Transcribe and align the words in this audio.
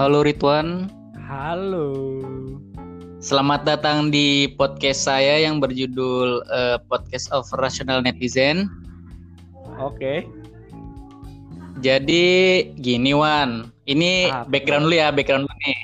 Halo 0.00 0.24
Ridwan, 0.24 0.88
Halo. 1.28 1.92
selamat 3.20 3.68
datang 3.68 4.08
di 4.08 4.48
podcast 4.56 5.04
saya 5.04 5.44
yang 5.44 5.60
berjudul 5.60 6.40
eh, 6.40 6.80
Podcast 6.88 7.28
of 7.36 7.44
Rational 7.60 8.00
Netizen. 8.00 8.64
Oke. 9.76 10.24
Jadi 11.84 12.24
gini 12.80 13.12
Wan, 13.12 13.68
ini 13.84 14.32
Apa? 14.32 14.48
background 14.48 14.88
dulu 14.88 14.96
ya, 14.96 15.12
background 15.12 15.44
dulu 15.44 15.56
nih. 15.68 15.78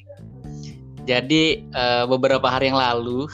Jadi 1.05 1.69
eh, 1.77 2.05
beberapa 2.09 2.49
hari 2.49 2.73
yang 2.73 2.81
lalu, 2.81 3.29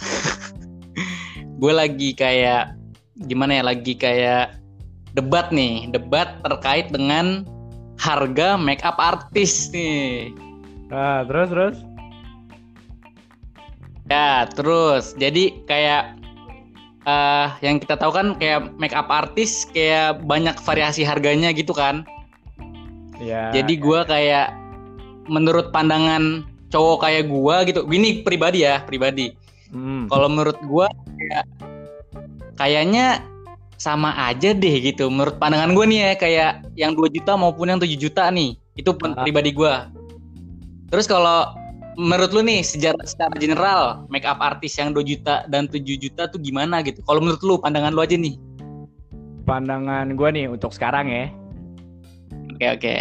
gue 1.62 1.72
lagi 1.78 2.10
kayak 2.10 2.74
gimana 3.30 3.62
ya, 3.62 3.70
lagi 3.70 3.94
kayak 3.94 4.58
debat 5.14 5.46
nih, 5.54 5.94
debat 5.94 6.42
terkait 6.42 6.90
dengan 6.90 7.46
harga 8.02 8.58
makeup 8.58 8.98
artis 8.98 9.70
nih. 9.70 10.34
Nah, 10.92 11.24
terus 11.24 11.48
terus. 11.48 11.76
Ya, 14.12 14.44
terus 14.52 15.04
jadi 15.16 15.64
kayak 15.64 16.20
eh 17.02 17.48
yang 17.64 17.80
kita 17.80 17.96
tahu 17.96 18.12
kan 18.14 18.36
kayak 18.36 18.76
makeup 18.76 19.08
artis 19.08 19.64
kayak 19.72 20.20
banyak 20.28 20.54
variasi 20.62 21.00
harganya 21.02 21.48
gitu 21.56 21.72
kan. 21.72 22.04
Ya. 23.16 23.48
Jadi 23.56 23.80
gua 23.80 24.04
kayak 24.04 24.52
menurut 25.32 25.72
pandangan 25.72 26.44
cowok 26.68 27.08
kayak 27.08 27.24
gua 27.32 27.64
gitu. 27.64 27.88
Gini 27.88 28.20
pribadi 28.20 28.68
ya, 28.68 28.84
pribadi. 28.84 29.32
Hmm. 29.72 30.12
Kalau 30.12 30.28
menurut 30.28 30.60
gua 30.68 30.92
kayak 30.92 31.44
kayaknya 32.60 33.24
sama 33.80 34.12
aja 34.28 34.52
deh 34.52 34.76
gitu. 34.78 35.08
Menurut 35.08 35.40
pandangan 35.40 35.72
gua 35.72 35.88
nih 35.88 35.98
ya 36.04 36.12
kayak 36.20 36.52
yang 36.76 36.92
2 36.92 37.08
juta 37.08 37.32
maupun 37.34 37.72
yang 37.72 37.80
7 37.80 37.96
juta 37.96 38.28
nih. 38.28 38.60
Itu 38.76 38.92
Ah. 39.00 39.24
pribadi 39.24 39.56
gua. 39.56 39.88
Terus 40.92 41.08
kalau 41.08 41.56
menurut 41.96 42.36
lu 42.36 42.44
nih 42.44 42.60
secara 42.60 43.00
secara 43.08 43.32
general 43.40 44.04
makeup 44.12 44.36
artis 44.44 44.76
yang 44.76 44.92
2 44.92 45.00
juta 45.08 45.48
dan 45.48 45.64
7 45.64 45.80
juta 45.96 46.28
tuh 46.28 46.36
gimana 46.36 46.84
gitu? 46.84 47.00
Kalau 47.08 47.24
menurut 47.24 47.40
lu 47.40 47.56
pandangan 47.56 47.96
lu 47.96 48.04
aja 48.04 48.12
nih. 48.12 48.36
Pandangan 49.48 50.12
gua 50.12 50.28
nih 50.28 50.52
untuk 50.52 50.76
sekarang 50.76 51.08
ya. 51.08 51.32
Oke 52.52 52.66
oke. 52.76 52.96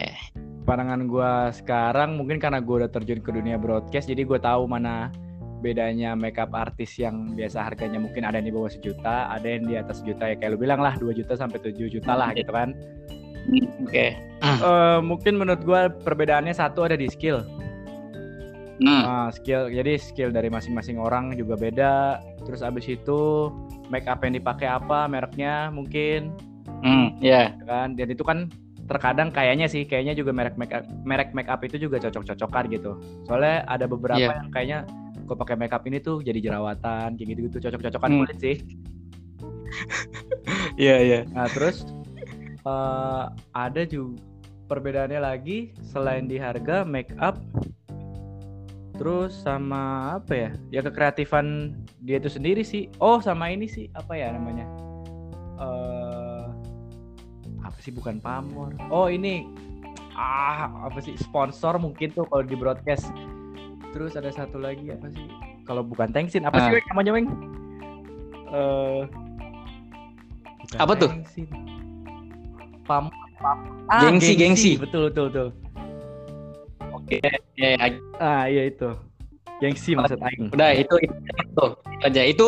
Pandangan 0.63 1.03
gua 1.11 1.51
sekarang 1.51 2.15
mungkin 2.15 2.39
karena 2.39 2.63
gua 2.63 2.87
udah 2.87 2.91
terjun 2.95 3.19
ke 3.19 3.27
dunia 3.35 3.59
broadcast 3.59 4.07
jadi 4.07 4.23
gua 4.23 4.39
tahu 4.39 4.71
mana 4.71 5.11
bedanya 5.59 6.15
makeup 6.15 6.55
artis 6.55 6.95
yang 6.97 7.35
biasa 7.37 7.69
harganya 7.69 8.01
mungkin 8.01 8.23
ada 8.25 8.41
yang 8.41 8.49
di 8.49 8.55
bawah 8.55 8.71
sejuta, 8.71 9.29
ada 9.29 9.45
yang 9.45 9.67
di 9.67 9.75
atas 9.77 10.01
sejuta 10.01 10.31
ya 10.31 10.39
kayak 10.39 10.55
lu 10.55 10.63
bilang 10.63 10.79
lah 10.79 10.95
2 10.95 11.11
juta 11.11 11.35
sampai 11.35 11.59
7 11.59 11.91
juta 11.91 12.15
lah 12.15 12.31
gitu 12.39 12.55
kan. 12.55 12.71
Oke. 13.83 14.15
Eh, 14.41 14.99
mungkin 15.03 15.37
menurut 15.37 15.61
gua 15.67 15.91
perbedaannya 15.91 16.55
satu 16.55 16.87
ada 16.87 16.95
di 16.95 17.11
skill. 17.11 17.43
Hmm. 18.81 19.03
Ah, 19.05 19.29
skill 19.29 19.69
jadi 19.69 19.93
skill 19.95 20.33
dari 20.33 20.49
masing-masing 20.49 20.97
orang 20.97 21.31
juga 21.37 21.53
beda. 21.53 22.17
Terus 22.41 22.59
abis 22.59 22.89
itu 22.89 23.47
make 23.87 24.09
up 24.09 24.19
yang 24.25 24.33
dipakai 24.33 24.65
apa 24.65 25.05
mereknya 25.05 25.69
mungkin 25.69 26.33
Hmm, 26.81 27.13
ya. 27.21 27.53
kan. 27.63 27.93
Dan 27.93 28.09
itu 28.09 28.25
kan 28.25 28.49
terkadang 28.89 29.29
kayaknya 29.29 29.69
sih 29.69 29.85
kayaknya 29.85 30.11
juga 30.11 30.33
merek 30.33 30.57
make 30.57 30.73
up, 30.73 30.83
merek 31.05 31.29
make 31.31 31.45
up 31.45 31.61
itu 31.61 31.77
juga 31.77 32.01
cocok-cocokan 32.01 32.63
gitu. 32.67 32.91
Soalnya 33.23 33.61
ada 33.65 33.85
beberapa 33.85 34.17
Iya. 34.17 34.41
yang 34.41 34.49
kayaknya 34.49 34.79
kok 35.23 35.37
pakai 35.37 35.55
make 35.55 35.71
up 35.71 35.85
ini 35.85 36.01
tuh 36.01 36.19
jadi 36.19 36.41
jerawatan 36.41 37.15
kayak 37.15 37.27
gitu-gitu 37.31 37.57
cocok-cocokan 37.61 38.09
Hmm. 38.09 38.17
kulit 38.25 38.37
sih. 38.41 38.55
Iya 40.75 40.95
iya. 40.99 41.19
Nah, 41.31 41.47
terus 41.47 41.85
eh, 42.61 43.25
ada 43.53 43.81
juga 43.85 44.17
perbedaannya 44.65 45.19
lagi 45.19 45.69
selain 45.83 46.25
di 46.25 46.35
harga 46.35 46.81
make 46.81 47.13
up 47.17 47.37
terus 49.01 49.33
sama 49.41 50.13
apa 50.21 50.33
ya? 50.37 50.49
Ya 50.69 50.85
kekreatifan 50.85 51.73
dia 52.05 52.21
itu 52.21 52.29
sendiri 52.29 52.61
sih. 52.61 52.85
Oh, 53.01 53.17
sama 53.17 53.49
ini 53.49 53.65
sih 53.65 53.89
apa 53.97 54.13
ya 54.13 54.29
namanya? 54.29 54.69
eh 55.57 56.45
apa 57.65 57.77
sih 57.81 57.89
bukan 57.89 58.21
pamor. 58.21 58.77
Oh, 58.93 59.09
ini 59.09 59.49
ah 60.13 60.69
apa 60.85 61.01
sih 61.01 61.17
sponsor 61.17 61.81
mungkin 61.81 62.13
tuh 62.13 62.29
kalau 62.29 62.45
di 62.45 62.53
broadcast. 62.53 63.09
Terus 63.89 64.13
ada 64.13 64.29
satu 64.29 64.61
lagi 64.61 64.93
apa 64.93 65.09
sih? 65.09 65.25
Kalau 65.65 65.81
bukan 65.81 66.13
Tengsin 66.13 66.45
apa 66.45 66.61
sih 66.61 66.69
Ah. 66.69 66.75
Weng, 66.77 66.85
namanya 66.93 67.11
Weng? 67.17 67.27
Eh 68.53 69.01
bukan 70.61 70.77
Apa 70.77 70.93
tuh? 70.93 71.09
Tengsin. 71.09 71.49
Pam, 72.85 73.09
pam. 73.41 73.57
Gengsi, 73.97 74.37
gengsi. 74.37 74.71
Betul, 74.77 75.09
betul, 75.09 75.25
betul. 75.33 75.47
Oke. 77.11 77.19
Ya, 77.59 77.75
ya. 77.75 77.87
Ah, 78.15 78.47
iya 78.47 78.71
itu. 78.71 78.87
Gengsi 79.59 79.93
maksud 79.93 80.17
aing. 80.17 80.49
Udah 80.55 80.73
itu 80.73 80.95
itu, 81.05 81.13
itu 81.43 81.65
aja. 82.01 82.21
Itu 82.25 82.47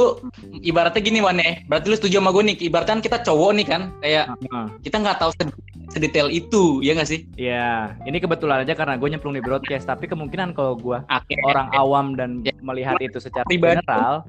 ibaratnya 0.63 1.01
gini 1.03 1.19
Wan 1.22 1.38
ya. 1.38 1.62
Berarti 1.68 1.85
lu 1.91 1.96
setuju 2.00 2.18
sama 2.18 2.31
gue 2.31 2.44
nih. 2.47 2.56
Ibaratnya 2.72 3.03
kita 3.03 3.22
cowok 3.22 3.51
nih 3.53 3.66
kan. 3.68 3.81
Kayak 4.01 4.25
Ah, 4.50 4.66
kita 4.81 4.97
nggak 4.97 5.18
tahu 5.22 5.31
sed- 5.38 5.59
sedetail 5.94 6.31
itu, 6.34 6.81
ya 6.81 6.97
nggak 6.97 7.06
sih? 7.06 7.28
Iya, 7.38 7.94
ini 8.09 8.18
kebetulan 8.18 8.66
aja 8.66 8.74
karena 8.74 8.97
gue 8.97 9.06
nyemplung 9.06 9.38
di 9.38 9.44
broadcast, 9.46 9.85
tapi 9.85 10.09
kemungkinan 10.09 10.57
kalau 10.57 10.74
gue 10.74 10.97
Oke. 11.06 11.35
orang 11.45 11.69
awam 11.69 12.18
dan 12.18 12.41
Ya. 12.41 12.56
melihat 12.66 12.97
itu 12.97 13.22
secara 13.22 13.45
Pribadi. 13.45 13.78
general, 13.78 14.25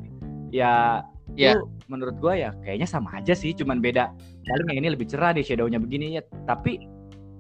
ya, 0.53 1.01
Ya. 1.41 1.57
itu 1.57 1.65
menurut 1.89 2.21
gue 2.21 2.35
ya 2.37 2.53
kayaknya 2.61 2.85
sama 2.85 3.17
aja 3.17 3.33
sih, 3.33 3.57
cuman 3.57 3.81
beda. 3.81 4.13
Paling 4.45 4.77
yang 4.77 4.85
ini 4.85 4.89
lebih 4.93 5.09
cerah, 5.09 5.33
di 5.33 5.41
shadownya 5.41 5.81
begini 5.81 6.21
ya, 6.21 6.23
tapi 6.45 6.85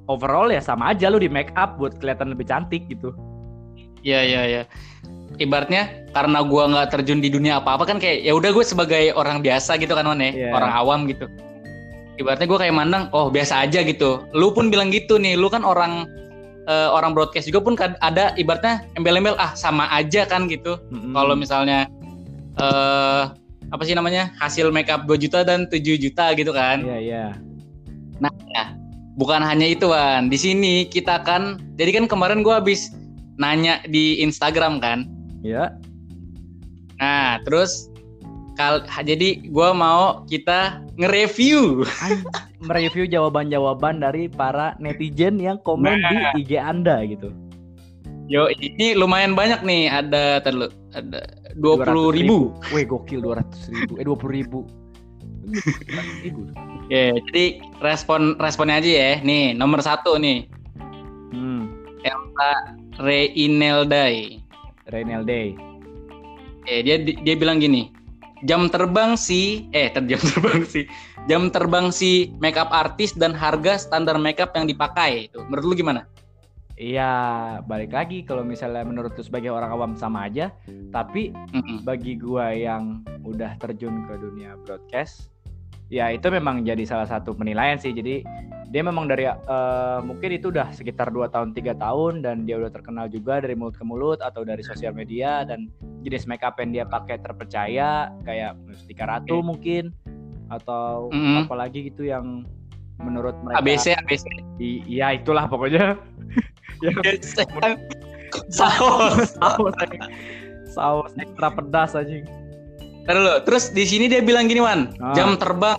overall 0.08 0.52
ya 0.52 0.60
sama 0.60 0.92
aja 0.92 1.08
lu 1.08 1.20
di 1.20 1.28
make 1.30 1.52
up 1.56 1.76
buat 1.80 1.96
kelihatan 2.00 2.32
lebih 2.32 2.48
cantik 2.48 2.84
gitu. 2.88 3.12
Iya 4.04 4.20
iya 4.24 4.42
iya. 4.44 4.62
Ibaratnya 5.40 6.06
karena 6.14 6.46
gua 6.46 6.70
nggak 6.70 6.94
terjun 6.94 7.18
di 7.18 7.32
dunia 7.32 7.58
apa-apa 7.58 7.88
kan 7.88 7.98
kayak 7.98 8.22
ya 8.22 8.32
udah 8.36 8.54
gue 8.54 8.62
sebagai 8.62 9.10
orang 9.18 9.42
biasa 9.42 9.74
gitu 9.82 9.96
kan 9.96 10.06
Wan 10.06 10.22
ya, 10.22 10.30
Iya. 10.30 10.50
orang 10.54 10.72
awam 10.72 11.00
gitu. 11.10 11.26
Ibaratnya 12.14 12.46
gue 12.46 12.58
kayak 12.62 12.74
mandang, 12.78 13.10
oh 13.10 13.26
biasa 13.26 13.66
aja 13.66 13.82
gitu. 13.82 14.22
Lu 14.30 14.54
pun 14.54 14.70
bilang 14.70 14.94
gitu 14.94 15.18
nih, 15.18 15.34
lu 15.34 15.50
kan 15.50 15.66
orang 15.66 16.06
eh, 16.70 16.88
orang 16.88 17.12
broadcast 17.18 17.50
juga 17.50 17.66
pun 17.66 17.74
ada 17.80 18.30
ibaratnya 18.38 18.86
embel-embel 18.94 19.34
ah 19.42 19.50
sama 19.58 19.90
aja 19.90 20.22
kan 20.22 20.46
gitu. 20.46 20.78
Mm-mm. 20.94 21.10
Kalau 21.10 21.34
misalnya 21.34 21.90
eh 22.54 23.22
apa 23.74 23.82
sih 23.82 23.98
namanya 23.98 24.30
hasil 24.38 24.70
makeup 24.70 25.02
2 25.10 25.18
juta 25.18 25.42
dan 25.42 25.66
7 25.66 25.98
juta 25.98 26.30
gitu 26.38 26.54
kan. 26.54 26.84
Iya 26.86 26.98
iya. 27.02 27.24
Bukan 29.14 29.46
hanya 29.46 29.66
itu 29.70 29.94
Wan, 29.94 30.26
di 30.26 30.34
sini 30.34 30.90
kita 30.90 31.22
kan, 31.22 31.62
jadi 31.78 32.02
kan 32.02 32.10
kemarin 32.10 32.42
gua 32.42 32.58
habis 32.58 32.90
nanya 33.38 33.78
di 33.86 34.18
Instagram 34.18 34.82
kan. 34.82 35.06
Iya. 35.46 35.70
Nah, 36.98 37.38
terus 37.46 37.90
kal 38.58 38.82
jadi 39.06 39.38
gua 39.54 39.70
mau 39.70 40.26
kita 40.26 40.82
nge-review. 40.98 41.86
Mereview 42.64 43.04
jawaban-jawaban 43.04 44.00
dari 44.00 44.26
para 44.26 44.72
netizen 44.80 45.36
yang 45.36 45.60
komen 45.62 46.00
Nah. 46.00 46.32
di 46.34 46.42
IG 46.42 46.56
Anda 46.56 47.04
gitu. 47.04 47.28
Yo, 48.24 48.48
ini 48.56 48.96
lumayan 48.96 49.36
banyak 49.36 49.60
nih. 49.60 49.92
Ada 49.92 50.40
terlalu 50.40 50.72
ada 50.96 51.28
20 51.60 52.08
ribu. 52.16 52.56
Weh 52.72 52.88
gokil 52.88 53.20
200 53.20 53.68
ribu. 53.68 53.92
Eh 54.00 54.04
20 54.08 54.32
ribu. 54.32 54.58
ribu. 56.24 56.42
Ya, 56.92 57.16
jadi 57.16 57.64
respon 57.80 58.36
responnya 58.36 58.80
aja 58.80 58.90
ya. 58.92 59.12
Nih, 59.24 59.56
nomor 59.56 59.80
satu 59.80 60.20
nih, 60.20 60.48
Hmm. 61.34 61.66
Reinelday. 63.00 64.38
Rainel 64.92 65.24
Day. 65.26 65.56
Eh, 66.64 66.80
dia 66.84 67.00
dia 67.00 67.34
bilang 67.34 67.58
gini, 67.58 67.90
jam 68.46 68.68
terbang 68.68 69.16
si 69.18 69.66
eh 69.72 69.90
ter- 69.90 70.06
jam 70.12 70.20
terbang 70.20 70.60
si 70.64 70.80
jam 71.26 71.42
terbang 71.50 71.86
si 71.90 72.30
makeup 72.38 72.68
artis 72.70 73.16
dan 73.16 73.32
harga 73.34 73.80
standar 73.80 74.16
makeup 74.20 74.52
yang 74.54 74.68
dipakai 74.68 75.26
itu. 75.32 75.40
Menurut 75.48 75.64
lu 75.72 75.74
gimana? 75.74 76.06
Iya, 76.74 77.10
balik 77.66 77.94
lagi 77.94 78.26
kalau 78.26 78.42
misalnya 78.42 78.82
menurut 78.82 79.14
lu 79.14 79.22
sebagai 79.22 79.50
orang 79.50 79.70
awam 79.70 79.92
sama 79.94 80.26
aja, 80.26 80.50
tapi 80.90 81.30
Mm-mm. 81.54 81.86
bagi 81.86 82.18
gua 82.18 82.50
yang 82.50 83.06
udah 83.22 83.54
terjun 83.62 84.02
ke 84.10 84.14
dunia 84.18 84.58
broadcast, 84.66 85.33
ya 85.92 86.12
itu 86.12 86.26
memang 86.32 86.64
jadi 86.64 86.84
salah 86.84 87.08
satu 87.08 87.36
penilaian 87.36 87.76
sih. 87.76 87.92
Jadi 87.92 88.24
dia 88.74 88.82
memang 88.82 89.06
dari 89.06 89.28
eh, 89.30 89.98
mungkin 90.02 90.30
itu 90.34 90.50
udah 90.50 90.74
sekitar 90.74 91.14
2 91.14 91.30
tahun 91.30 91.54
tiga 91.54 91.78
tahun 91.78 92.26
dan 92.26 92.42
dia 92.42 92.58
udah 92.58 92.74
terkenal 92.74 93.06
juga 93.06 93.38
dari 93.38 93.54
mulut 93.54 93.78
ke 93.78 93.84
mulut 93.86 94.18
atau 94.18 94.42
dari 94.42 94.66
sosial 94.66 94.90
media 94.90 95.46
dan 95.46 95.70
jenis 96.02 96.26
makeup 96.26 96.58
yang 96.58 96.70
dia 96.74 96.84
pakai 96.88 97.22
terpercaya 97.22 98.10
kayak 98.26 98.58
Mustika 98.66 99.06
Ratu 99.06 99.46
mungkin 99.46 99.94
atau 100.50 101.08
Mm-mm. 101.14 101.46
apalagi 101.46 101.88
gitu 101.88 102.04
yang 102.04 102.42
menurut 102.98 103.38
mereka 103.46 103.62
ABC 103.62 103.94
ABC. 103.94 104.24
Iya 104.60 105.22
itulah 105.22 105.46
pokoknya 105.46 105.98
Saus. 108.50 109.38
saus 109.38 109.74
saus 110.74 111.12
ekstra 111.14 111.54
pedas 111.54 111.94
aja 111.94 112.18
Dulu. 113.04 113.44
Terus 113.44 113.68
di 113.70 113.84
sini 113.84 114.06
dia 114.06 114.20
bilang 114.20 114.48
gini 114.48 114.58
Wan, 114.58 114.88
Ah. 114.96 115.12
jam 115.12 115.36
terbang, 115.36 115.76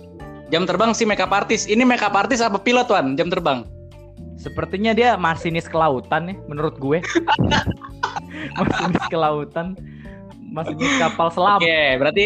jam 0.48 0.62
terbang 0.62 0.94
si 0.94 1.02
makeup 1.02 1.30
artis. 1.30 1.66
Ini 1.66 1.82
makeup 1.82 2.14
artis 2.14 2.38
apa 2.38 2.56
pilot 2.56 2.86
Wan? 2.86 3.14
Jam 3.14 3.26
terbang. 3.26 3.66
Sepertinya 4.36 4.92
dia 4.92 5.16
masinis 5.16 5.66
kelautan 5.66 6.30
nih 6.30 6.36
menurut 6.46 6.76
gue. 6.76 7.02
masinis 8.58 9.04
kelautan. 9.08 9.74
Masinis 10.46 10.92
kapal 10.96 11.28
selam. 11.28 11.58
Oke, 11.58 11.98
berarti 11.98 12.24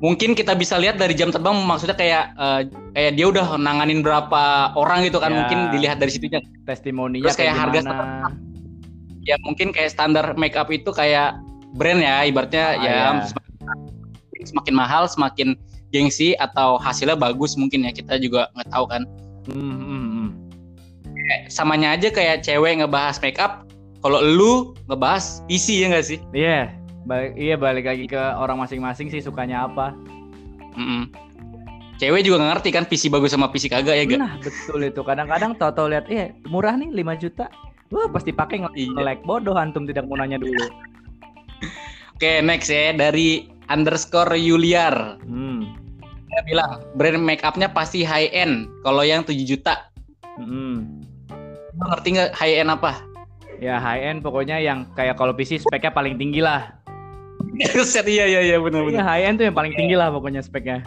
mungkin 0.00 0.32
kita 0.32 0.56
bisa 0.56 0.74
lihat 0.74 0.96
dari 0.96 1.12
jam 1.12 1.28
terbang 1.28 1.54
maksudnya 1.60 1.94
kayak 1.94 2.24
eh, 2.34 2.60
kayak 2.90 3.12
dia 3.14 3.26
udah 3.28 3.54
nanganin 3.56 4.00
berapa 4.00 4.74
orang 4.74 5.04
gitu 5.04 5.20
kan 5.20 5.30
Ya. 5.30 5.36
mungkin 5.38 5.58
dilihat 5.70 6.02
dari 6.02 6.10
situnya. 6.10 6.40
Testimoninya 6.64 7.30
Terus 7.30 7.38
kayak 7.38 7.54
harga 7.54 7.78
gimana. 7.80 8.32
Ya 9.22 9.36
mungkin 9.44 9.70
kayak 9.70 9.92
standar 9.92 10.34
make 10.34 10.56
up 10.56 10.72
itu 10.72 10.90
kayak 10.90 11.36
brand 11.76 12.00
ya 12.00 12.24
ibaratnya 12.24 12.64
Ah, 12.66 12.82
ya 12.82 12.90
ya. 12.90 13.08
Semakin, 14.40 14.72
semakin 14.72 14.74
mahal 14.74 15.04
semakin 15.04 15.48
gengsi 15.90 16.32
atau 16.38 16.78
hasilnya 16.80 17.18
bagus 17.18 17.58
mungkin 17.60 17.84
ya 17.84 17.92
kita 17.92 18.16
juga 18.16 18.48
nggak 18.56 18.68
tahu 18.72 18.84
kan. 18.88 19.02
Hmm, 19.50 19.76
hmm, 19.76 20.06
hmm. 20.08 20.28
Kayak 21.04 21.42
samanya 21.52 21.88
aja 21.94 22.08
kayak 22.08 22.42
cewek 22.46 22.80
ngebahas 22.80 23.20
make 23.20 23.36
up 23.36 23.68
kalau 24.00 24.20
lu 24.24 24.72
ngebahas 24.88 25.44
PC 25.44 25.84
ya 25.84 25.86
nggak 25.92 26.06
sih? 26.06 26.18
Iya, 26.32 26.72
balik 27.04 27.32
iya 27.36 27.54
balik 27.60 27.84
lagi 27.84 28.04
ke 28.08 28.16
orang 28.16 28.56
masing-masing 28.64 29.12
sih 29.12 29.20
sukanya 29.20 29.68
apa. 29.68 29.92
Mm-mm. 30.78 31.10
Cewek 32.00 32.24
juga 32.24 32.40
ngerti 32.40 32.72
kan 32.72 32.88
PC 32.88 33.12
bagus 33.12 33.36
sama 33.36 33.52
PC 33.52 33.68
kagak 33.68 33.92
ya 33.92 34.08
gak? 34.08 34.16
Nah, 34.16 34.40
betul 34.40 34.88
itu. 34.88 35.04
Kadang-kadang 35.04 35.52
tahu-tahu 35.60 35.92
lihat, 35.92 36.08
eh 36.08 36.32
murah 36.48 36.72
nih 36.72 36.88
5 36.88 37.12
juta. 37.20 37.52
Wah, 37.92 38.08
pasti 38.08 38.32
pakai 38.32 38.64
Iya. 38.72 38.96
nge-like 38.96 39.20
bodoh 39.28 39.52
antum 39.52 39.84
tidak 39.84 40.08
mau 40.08 40.16
nanya 40.16 40.40
dulu. 40.40 40.64
Oke 42.16 42.44
next 42.44 42.68
ya 42.68 42.92
dari 42.92 43.48
underscore 43.70 44.34
Yuliar 44.34 45.16
Hmm. 45.22 45.62
dia 46.26 46.42
bilang 46.44 46.70
brand 46.94 47.18
make 47.18 47.40
upnya 47.40 47.66
pasti 47.66 48.02
high 48.02 48.28
end 48.28 48.66
kalau 48.82 49.00
yang 49.00 49.22
7 49.22 49.32
juta 49.40 49.88
hmm. 50.36 51.00
Lu 51.72 51.84
ngerti 51.88 52.08
nggak 52.12 52.30
high 52.34 52.60
end 52.60 52.68
apa? 52.68 52.92
Ya 53.56 53.76
high 53.76 54.04
end 54.04 54.20
pokoknya 54.20 54.58
yang 54.58 54.84
kayak 54.92 55.16
kalau 55.16 55.32
PC 55.32 55.56
speknya 55.58 55.88
paling 55.88 56.16
tinggi 56.16 56.40
lah. 56.40 56.76
Set 57.88 58.04
iya 58.04 58.28
iya 58.28 58.40
iya 58.42 58.56
benar 58.56 58.84
Iya 58.84 59.00
benar. 59.00 59.04
high 59.06 59.24
end 59.24 59.36
tuh 59.36 59.48
yang 59.48 59.56
paling 59.56 59.72
tinggi 59.72 59.96
lah 59.96 60.12
pokoknya 60.12 60.40
speknya. 60.40 60.84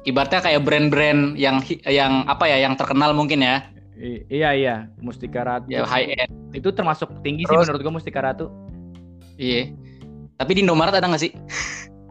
Ibaratnya 0.00 0.40
kayak 0.40 0.64
brand-brand 0.64 1.36
yang 1.36 1.60
yang 1.84 2.24
apa 2.24 2.48
ya 2.48 2.64
yang 2.64 2.72
terkenal 2.72 3.12
mungkin 3.12 3.44
ya, 3.44 3.68
I- 4.00 4.24
iya 4.32 4.50
iya, 4.56 4.74
Mustika 4.96 5.44
Ratu. 5.44 5.68
ya 5.68 5.84
high 5.84 6.08
end. 6.14 6.32
Itu 6.56 6.72
termasuk 6.72 7.12
tinggi 7.20 7.44
sih 7.44 7.52
Terus- 7.52 7.68
menurut 7.68 7.80
gua 7.82 7.92
Mustika 7.92 8.24
Ratu. 8.24 8.48
Iya. 9.36 9.76
Tapi 10.38 10.50
di 10.54 10.60
Indomaret 10.62 10.94
ada 10.94 11.10
nggak 11.10 11.22
sih? 11.22 11.32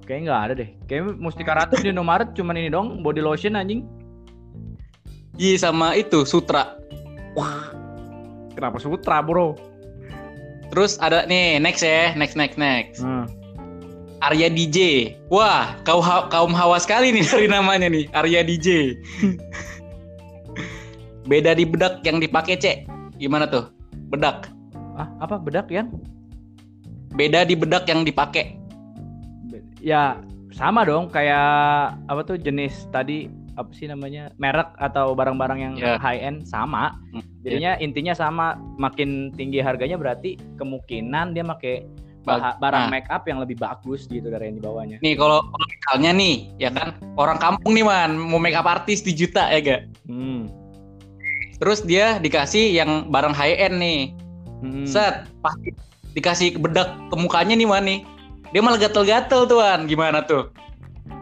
Kayaknya 0.03 0.23
nggak 0.27 0.41
ada 0.43 0.53
deh. 0.53 0.69
Kayaknya 0.87 1.15
Mustika 1.15 1.55
Ratu 1.55 1.79
di 1.79 1.91
Indomaret 1.91 2.35
cuman 2.35 2.59
ini 2.59 2.67
dong, 2.67 2.99
body 2.99 3.23
lotion 3.23 3.55
anjing. 3.55 3.87
Iya 5.39 5.69
sama 5.69 5.95
itu 5.95 6.27
Sutra. 6.27 6.75
Kenapa 8.51 8.81
Sutra, 8.81 9.21
Bro? 9.21 9.55
Terus 10.73 10.97
ada 10.99 11.23
nih 11.29 11.61
next 11.61 11.85
ya, 11.85 12.11
next 12.17 12.35
next 12.35 12.57
next. 12.59 12.99
Hmm. 12.99 13.29
Arya 14.17 14.49
DJ. 14.49 15.13
Wah, 15.29 15.77
kau 15.85 16.01
ha- 16.01 16.25
kaum 16.27 16.51
hawa 16.51 16.81
sekali 16.81 17.13
nih 17.13 17.23
dari 17.31 17.47
namanya 17.47 17.87
nih, 17.87 18.09
Arya 18.17 18.41
DJ. 18.41 18.97
Beda 21.29 21.53
di 21.53 21.69
bedak 21.69 22.01
yang 22.01 22.17
dipakai, 22.17 22.57
Cek. 22.57 22.89
Gimana 23.21 23.45
tuh? 23.45 23.69
Bedak. 24.09 24.49
Ah, 24.97 25.05
apa 25.21 25.37
bedak 25.37 25.69
yang? 25.69 25.93
Beda 27.13 27.43
di 27.43 27.55
bedak 27.55 27.87
yang 27.87 28.03
dipakai. 28.03 28.57
Ya 29.79 30.19
sama 30.51 30.81
dong 30.83 31.07
kayak 31.07 31.47
apa 32.09 32.21
tuh 32.25 32.35
jenis 32.35 32.89
tadi 32.89 33.29
apa 33.57 33.69
sih 33.73 33.89
namanya 33.89 34.29
merek 34.37 34.69
atau 34.77 35.13
barang-barang 35.13 35.59
yang 35.59 35.73
Ya. 35.77 35.97
high 35.97 36.21
end 36.21 36.45
sama. 36.45 36.93
Hmm, 37.13 37.25
Jadinya 37.41 37.73
intinya 37.77 38.13
sama. 38.13 38.53
Makin 38.77 39.33
tinggi 39.33 39.61
harganya 39.61 39.97
berarti 39.97 40.37
kemungkinan 40.57 41.33
dia 41.33 41.41
pakai 41.41 41.85
barang 42.27 42.85
nah. 42.85 42.91
make 42.91 43.07
up 43.07 43.23
yang 43.23 43.39
lebih 43.39 43.55
bagus 43.55 44.03
gitu 44.05 44.27
dari 44.27 44.51
yang 44.51 44.59
di 44.59 44.63
bawahnya. 44.63 44.97
Nih 44.99 45.15
kalau 45.15 45.39
kalau 45.41 45.65
misalnya 45.65 46.11
nih, 46.11 46.35
ya 46.59 46.69
kan 46.69 46.91
orang 47.15 47.39
kampung 47.39 47.71
nih 47.71 47.87
man 47.87 48.19
mau 48.19 48.35
make 48.37 48.53
up 48.53 48.67
artis 48.67 48.99
di 48.99 49.15
juta 49.15 49.47
ya 49.47 49.63
gak? 49.63 49.81
Hmm. 50.05 50.51
Terus 51.57 51.81
dia 51.81 52.19
dikasih 52.19 52.75
yang 52.75 53.07
barang 53.09 53.31
high 53.33 53.57
end 53.57 53.79
nih, 53.79 54.01
Hmm. 54.59 54.83
set 54.85 55.25
pasti 55.39 55.71
dikasih 56.17 56.57
bedak 56.57 56.97
ke 57.07 57.15
mukanya 57.15 57.53
nih 57.53 57.69
man 57.69 57.85
nih, 57.85 58.01
dia 58.49 58.59
malah 58.59 58.81
gatel-gatel 58.81 59.45
tuan, 59.45 59.85
gimana 59.85 60.25
tuh? 60.25 60.49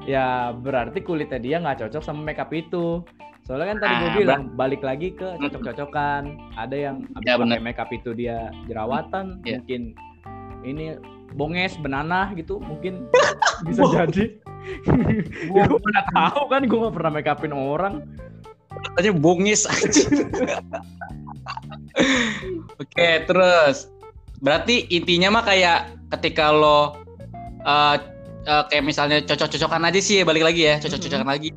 Ya 0.07 0.55
berarti 0.55 1.01
kulitnya 1.01 1.37
dia 1.37 1.57
nggak 1.59 1.83
cocok 1.83 1.99
sama 1.99 2.23
make 2.23 2.39
up 2.39 2.49
itu. 2.49 3.03
Soalnya 3.45 3.75
kan 3.75 3.79
tadi 3.83 3.93
gue 3.93 4.09
Ah, 4.09 4.15
bilang 4.17 4.41
balik 4.55 4.81
lagi 4.81 5.13
ke 5.13 5.37
cocok-cocokan. 5.37 6.23
Ada 6.55 6.75
yang 6.79 6.95
habis 7.13 7.25
Ya, 7.27 7.35
pakai 7.37 7.45
bener. 7.45 7.59
make 7.61 7.77
up 7.77 7.91
itu 7.91 8.09
dia 8.13 8.49
jerawatan, 8.65 9.37
Ya. 9.43 9.59
mungkin 9.61 9.93
ini 10.63 10.97
bonges, 11.35 11.77
benanah 11.77 12.33
gitu, 12.33 12.57
mungkin 12.57 13.05
bisa 13.67 13.83
jadi. 13.85 14.25
gue 15.53 15.61
mana 15.61 16.01
tahu 16.09 16.41
kan 16.49 16.61
gue 16.65 16.77
gak 16.79 16.95
pernah 16.95 17.11
make 17.11 17.29
upin 17.29 17.53
orang. 17.53 18.01
Katanya 18.95 19.13
bongis 19.13 19.65
aja. 19.65 20.01
Oke, 22.75 23.09
terus 23.25 23.89
berarti 24.45 24.85
intinya 24.93 25.33
mah 25.33 25.43
kayak 25.43 25.79
ketika 26.13 26.53
lo 26.53 26.93
eh, 27.65 27.95
eh, 28.45 28.63
kayak 28.69 28.85
misalnya 28.85 29.17
cocok-cocokan 29.25 29.89
aja 29.89 29.99
sih 29.99 30.21
balik 30.21 30.45
lagi 30.45 30.69
ya, 30.69 30.77
cocok-cocokan 30.77 31.25
lagi. 31.25 31.49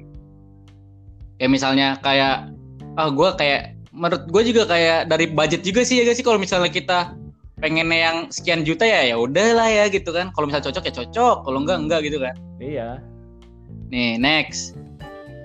Kayak 1.36 1.50
misalnya 1.52 1.88
kayak 2.00 2.48
ah 2.96 3.12
gue 3.12 3.28
kayak 3.36 3.76
menurut 3.94 4.24
gue 4.26 4.42
juga 4.48 4.66
kayak 4.66 5.06
dari 5.06 5.28
budget 5.28 5.62
juga 5.62 5.84
sih 5.84 6.00
ya 6.00 6.08
gak 6.08 6.16
sih 6.18 6.26
kalau 6.26 6.40
misalnya 6.40 6.70
kita 6.70 7.14
pengen 7.58 7.90
yang 7.90 8.30
sekian 8.30 8.62
juta 8.62 8.86
ya 8.86 9.14
ya 9.14 9.16
udahlah 9.20 9.68
ya 9.68 9.84
gitu 9.92 10.10
kan. 10.10 10.32
Kalau 10.32 10.48
misalnya 10.48 10.72
cocok 10.72 10.84
ya 10.88 10.92
cocok, 11.04 11.36
kalau 11.44 11.58
enggak 11.62 11.78
enggak 11.78 12.00
gitu 12.08 12.18
kan. 12.18 12.34
Iya. 12.58 12.98
Nih, 13.92 14.16
next. 14.18 14.74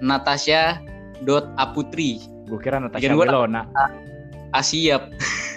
Natasha 0.03 0.79
dot 1.23 1.47
Aputri. 1.55 2.19
Gue 2.49 2.59
kira 2.59 2.77
Natasha 2.81 2.99
Bikin 3.03 3.15
gua- 3.15 3.29
Belona. 3.29 3.61
Asiap. 4.53 5.09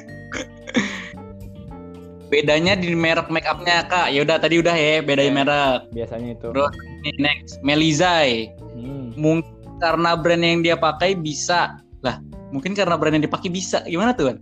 Bedanya 2.27 2.75
di 2.75 2.91
merek 2.93 3.31
make 3.31 3.47
upnya 3.47 3.87
kak. 3.87 4.11
Ya 4.11 4.27
udah 4.27 4.37
tadi 4.37 4.59
udah 4.59 4.75
ya 4.75 4.99
bedain 5.01 5.31
Ya. 5.31 5.35
merek. 5.35 5.81
Biasanya 5.95 6.29
itu. 6.35 6.49
Terus 6.51 6.73
next 7.19 7.55
Melizai. 7.63 8.51
Hmm. 8.75 9.15
Mungkin 9.15 9.55
karena 9.79 10.17
brand 10.17 10.43
yang 10.43 10.61
dia 10.65 10.75
pakai 10.75 11.15
bisa 11.15 11.79
lah. 12.03 12.19
Mungkin 12.51 12.75
karena 12.75 12.99
brand 12.99 13.15
yang 13.15 13.25
dipakai 13.27 13.51
bisa. 13.51 13.85
Gimana 13.87 14.11
tuh? 14.11 14.35
Wan? 14.35 14.39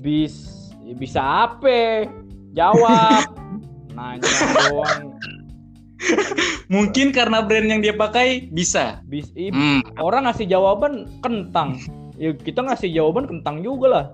Bis 0.00 0.70
bisa 0.96 1.20
apa? 1.20 2.06
Jawab. 2.54 3.34
Nanya 3.96 4.26
doang. 4.70 5.14
Mungkin 6.68 7.14
karena 7.14 7.40
brand 7.40 7.66
yang 7.66 7.80
dia 7.80 7.94
pakai 7.94 8.50
bisa. 8.50 9.00
Bis 9.06 9.30
Hmm. 9.34 9.80
orang 9.98 10.26
ngasih 10.28 10.46
jawaban 10.46 11.06
kentang. 11.20 11.78
Ya 12.14 12.30
kita 12.30 12.62
ngasih 12.62 12.94
jawaban 12.94 13.26
kentang 13.26 13.62
juga 13.62 13.86
lah. 13.88 14.06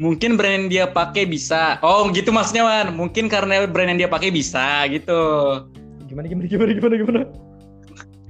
Mungkin 0.00 0.40
brand 0.40 0.64
yang 0.64 0.66
dia 0.72 0.84
pakai 0.88 1.28
bisa. 1.28 1.76
Oh 1.84 2.08
gitu 2.08 2.32
maksudnya 2.32 2.64
Wan. 2.64 2.96
Mungkin 2.96 3.28
karena 3.28 3.68
brand 3.68 3.92
yang 3.92 4.00
dia 4.00 4.08
pakai 4.08 4.32
bisa 4.32 4.88
gitu. 4.88 5.20
Gimana 6.08 6.24
gimana 6.24 6.48
gimana 6.48 6.70
gimana 6.72 6.94
gimana? 6.96 7.20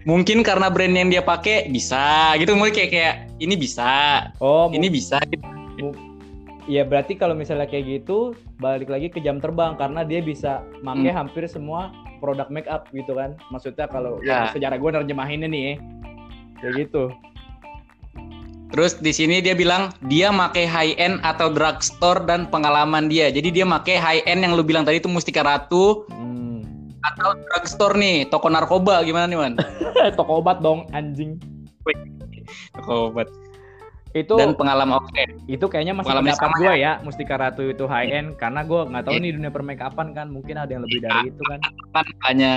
Mungkin 0.03 0.43
karena 0.43 0.67
brand 0.67 0.91
yang 0.91 1.15
dia 1.15 1.23
pakai 1.23 1.71
bisa 1.71 2.35
gitu. 2.43 2.59
Mungkin 2.59 2.75
kayak 2.75 2.91
kayak 2.91 3.15
ini 3.39 3.55
bisa, 3.55 4.27
Oh, 4.43 4.67
ini 4.75 4.91
bisa. 4.91 5.23
gitu. 5.31 5.95
Iya 6.67 6.83
berarti 6.87 7.15
kalau 7.15 7.39
misalnya 7.39 7.71
kayak 7.71 8.03
gitu 8.03 8.35
balik 8.59 8.91
lagi 8.91 9.07
ke 9.07 9.23
jam 9.23 9.39
terbang 9.39 9.79
karena 9.79 10.03
dia 10.03 10.19
bisa 10.21 10.67
pakai 10.83 11.11
Hmm. 11.11 11.19
hampir 11.27 11.47
semua 11.47 11.91
produk 12.19 12.51
make 12.51 12.67
up 12.67 12.91
gitu 12.91 13.15
kan. 13.15 13.39
Maksudnya 13.55 13.87
kalau 13.87 14.19
Ya. 14.27 14.51
ya. 14.51 14.59
sejarah 14.59 14.75
gue 14.75 14.91
nerjemahinnya 14.91 15.47
nih 15.47 15.63
ya. 15.63 15.75
Kayak 16.61 16.75
gitu. 16.87 17.03
Terus 18.71 18.95
di 18.97 19.11
sini 19.11 19.43
dia 19.43 19.53
bilang 19.53 19.91
dia 20.07 20.31
make 20.31 20.63
high 20.63 20.95
end 20.95 21.19
atau 21.21 21.51
drugstore 21.51 22.23
dan 22.23 22.47
pengalaman 22.47 23.11
dia. 23.11 23.27
Jadi 23.29 23.51
dia 23.51 23.67
make 23.67 23.91
high 23.91 24.23
end 24.25 24.47
yang 24.47 24.55
lu 24.55 24.63
bilang 24.63 24.87
tadi 24.87 25.03
itu 25.03 25.11
Mustika 25.11 25.43
Ratu 25.43 26.07
Hmm. 26.07 26.63
atau 27.03 27.35
drugstore 27.35 27.97
nih, 27.97 28.29
toko 28.29 28.47
narkoba 28.47 29.03
gimana 29.03 29.27
nih, 29.27 29.39
Man? 29.41 29.55
Toko 30.19 30.39
obat 30.39 30.61
dong 30.61 30.87
anjing. 30.93 31.41
Toko 32.77 33.11
obat. 33.11 33.27
Itu 34.11 34.35
Dan 34.35 34.59
pengalaman 34.59 34.99
oke. 34.99 35.23
itu 35.47 35.67
kayaknya 35.71 35.95
masih 35.95 36.11
pengalaman 36.11 36.35
pendapat 36.35 36.51
gue 36.59 36.75
ya 36.83 36.93
Mustika 37.07 37.35
Ratu 37.39 37.63
itu 37.63 37.87
high 37.87 38.11
end 38.11 38.35
karena 38.35 38.67
gue 38.67 38.81
nggak 38.91 39.03
tahu 39.07 39.15
Iya. 39.15 39.23
nih 39.23 39.31
dunia 39.39 39.51
permakeupan 39.55 40.07
kan 40.19 40.27
mungkin 40.35 40.59
ada 40.59 40.71
yang 40.71 40.83
lebih 40.83 40.99
dari 40.99 41.31
itu 41.31 41.43
kan. 41.47 41.59
Kan 41.95 42.07
hanya 42.27 42.53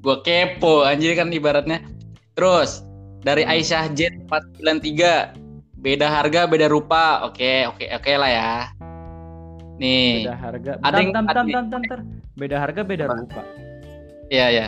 gua 0.00 0.24
kepo 0.24 0.84
anjir 0.84 1.12
kan 1.12 1.28
ibaratnya. 1.28 1.84
Terus 2.32 2.80
dari 3.20 3.44
Aisyah 3.44 3.92
Jet 3.92 4.16
493 4.28 5.43
beda 5.84 6.08
harga 6.08 6.48
beda 6.48 6.66
rupa. 6.66 7.28
Oke, 7.28 7.68
oke, 7.68 7.84
oke 7.92 8.12
lah 8.16 8.30
ya. 8.32 8.50
Nih, 9.76 10.24
Beda 10.24 10.34
harga. 10.38 10.72
Ada 10.80 10.96
yang- 10.96 11.12
bentar, 11.12 11.22
ada 11.28 11.40
bentar, 11.44 11.62
bentar, 11.62 11.80
bentar. 11.82 11.98
Beda 12.34 12.56
harga 12.58 12.80
beda 12.80 13.04
Apa? 13.04 13.14
rupa. 13.20 13.42
Iya 14.32 14.46
ya. 14.48 14.66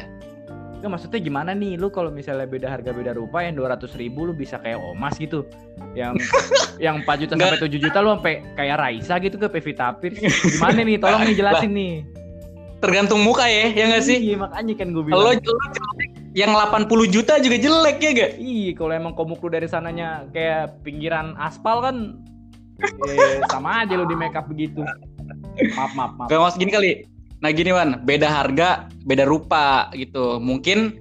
Nggak, 0.76 0.90
maksudnya 0.92 1.20
gimana 1.24 1.50
nih 1.56 1.80
lu 1.80 1.88
kalau 1.88 2.12
misalnya 2.12 2.44
beda 2.44 2.68
harga 2.68 2.92
beda 2.92 3.16
rupa 3.16 3.40
yang 3.40 3.56
200 3.56 3.96
ribu 3.96 4.28
lu 4.28 4.36
bisa 4.36 4.60
kayak 4.60 4.76
Omas 4.76 5.16
gitu 5.16 5.48
yang 5.96 6.12
yang 6.84 7.00
4 7.00 7.22
juta 7.24 7.32
sampai 7.32 7.56
7 7.64 7.80
juta 7.80 7.98
lu 8.04 8.12
sampai 8.12 8.44
kayak 8.52 8.76
Raisa 8.76 9.16
gitu 9.16 9.40
ke 9.40 9.48
Pevita 9.48 9.96
Pierce 9.96 10.20
gimana 10.52 10.84
nih 10.84 11.00
tolong 11.00 11.24
nih 11.24 11.32
jelasin 11.32 11.72
nih 11.72 11.94
Tergantung 12.76 13.24
muka 13.24 13.48
ya, 13.48 13.72
ya 13.72 13.88
nggak 13.88 14.04
sih? 14.04 14.20
Iya 14.20 14.36
makanya 14.36 14.74
kan 14.76 14.92
gue 14.92 15.00
Lo, 15.00 15.08
bilang 15.08 15.16
lo 15.16 15.32
jelek, 15.32 16.10
yang 16.36 16.52
80 16.52 16.84
juta 17.08 17.40
juga 17.40 17.56
jelek 17.56 17.96
ya 17.96 18.10
gak? 18.12 18.32
Iya 18.36 18.70
kalau 18.76 18.92
emang 18.92 19.16
komuk 19.16 19.40
lu 19.40 19.48
dari 19.48 19.64
sananya 19.64 20.28
kayak 20.36 20.84
pinggiran 20.84 21.32
aspal 21.40 21.80
kan 21.80 22.20
eh, 23.08 23.40
sama 23.48 23.88
aja 23.88 23.96
lu 23.96 24.04
di 24.04 24.12
make 24.12 24.36
up 24.36 24.44
begitu 24.44 24.84
maaf 25.72 25.96
maaf 25.96 26.12
maaf 26.20 26.28
Gak 26.28 26.36
mas 26.36 26.56
gini 26.60 26.68
kali. 26.68 26.92
Nah 27.40 27.52
gini 27.52 27.72
Wan, 27.72 28.04
beda 28.04 28.28
harga, 28.28 28.88
beda 29.08 29.24
rupa 29.24 29.88
gitu. 29.96 30.36
Mungkin 30.40 31.00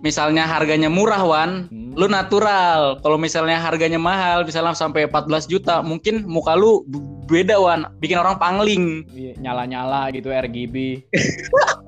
misalnya 0.00 0.44
harganya 0.44 0.88
murah 0.92 1.20
Wan, 1.20 1.68
Hmm. 1.68 1.92
lu 1.96 2.08
natural. 2.08 2.96
Kalau 3.00 3.16
misalnya 3.20 3.60
harganya 3.60 4.00
mahal, 4.00 4.44
misalnya 4.44 4.72
sampai 4.72 5.04
14 5.08 5.44
juta, 5.44 5.84
mungkin 5.84 6.24
muka 6.24 6.56
lu 6.56 6.84
beda 7.28 7.60
Wan, 7.60 7.88
bikin 8.00 8.16
orang 8.16 8.40
pangling. 8.40 9.04
Iya, 9.12 9.36
nyala-nyala 9.40 10.08
gitu 10.16 10.32
RGB 10.32 11.04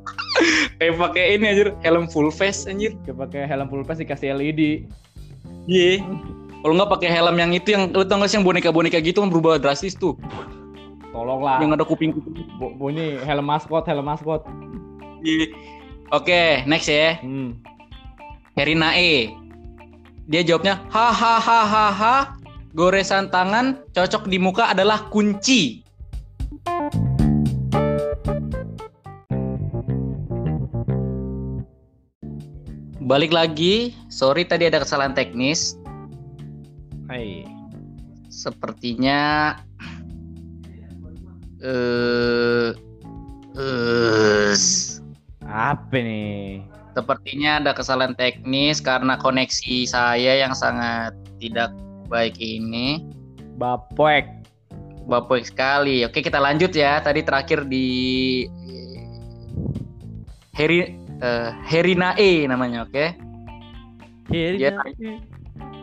Kayak 0.79 0.95
pakai 0.99 1.25
ini 1.39 1.45
anjir, 1.49 1.69
helm 1.87 2.07
full 2.11 2.29
face 2.35 2.67
anjir. 2.67 2.95
kayak 3.07 3.19
pakai 3.29 3.41
helm 3.47 3.67
full 3.71 3.85
face 3.87 4.03
dikasih 4.03 4.35
LED 4.35 4.87
Iya. 5.71 6.03
Kalau 6.63 6.75
nggak 6.79 6.91
pakai 6.99 7.09
helm 7.11 7.37
yang 7.39 7.51
itu 7.55 7.75
yang 7.75 7.91
lu 7.91 8.07
tau 8.07 8.23
gak 8.23 8.31
sih 8.31 8.39
yang 8.39 8.47
boneka-boneka 8.47 8.99
gitu 9.03 9.23
kan 9.23 9.31
berubah 9.31 9.59
drastis 9.59 9.95
tuh. 9.99 10.15
tolonglah 11.13 11.61
Yang 11.61 11.71
ada 11.77 11.85
kuping-kuping. 11.85 12.35
Bu, 12.57 12.73
bu 12.79 12.85
ini 12.91 13.19
helm 13.23 13.47
maskot 13.47 13.85
helm 13.87 14.07
maskot 14.07 14.43
Iya. 15.23 15.55
Oke, 16.11 16.67
next 16.67 16.91
ya. 16.91 17.19
hmm. 17.23 17.57
Herina 18.59 18.93
E. 18.99 19.33
Dia 20.29 20.43
jawabnya 20.45 20.83
hahaha 20.91 22.37
goresan 22.75 23.29
tangan 23.31 23.81
cocok 23.93 24.29
di 24.29 24.39
muka 24.39 24.71
adalah 24.73 25.09
kunci. 25.09 25.83
Balik 33.13 33.29
lagi, 33.29 33.93
sorry 34.09 34.49
tadi 34.49 34.73
ada 34.73 34.81
kesalahan 34.81 35.13
teknis. 35.13 35.77
Hai. 37.13 37.45
Sepertinya 38.33 39.53
eh 41.61 42.73
eh, 43.53 44.53
apa 45.45 45.93
nih 45.93 46.65
Sepertinya 46.97 47.61
ada 47.61 47.77
kesalahan 47.77 48.17
teknis 48.17 48.81
karena 48.81 49.21
koneksi 49.21 49.85
saya 49.85 50.41
yang 50.41 50.57
sangat 50.57 51.13
tidak 51.37 51.69
baik 52.09 52.41
ini. 52.41 53.05
bapoek 53.61 54.25
Bapak 55.05 55.45
sekali. 55.45 56.01
Oke, 56.09 56.25
kita 56.25 56.41
lanjut 56.41 56.73
ya. 56.73 56.97
Tadi 57.05 57.21
terakhir 57.21 57.69
di 57.69 57.89
Heri 60.57 61.02
eh, 61.23 61.49
Herina 61.71 62.19
E 62.19 62.45
namanya, 62.51 62.85
oke? 62.85 63.15
Iya, 64.29 64.75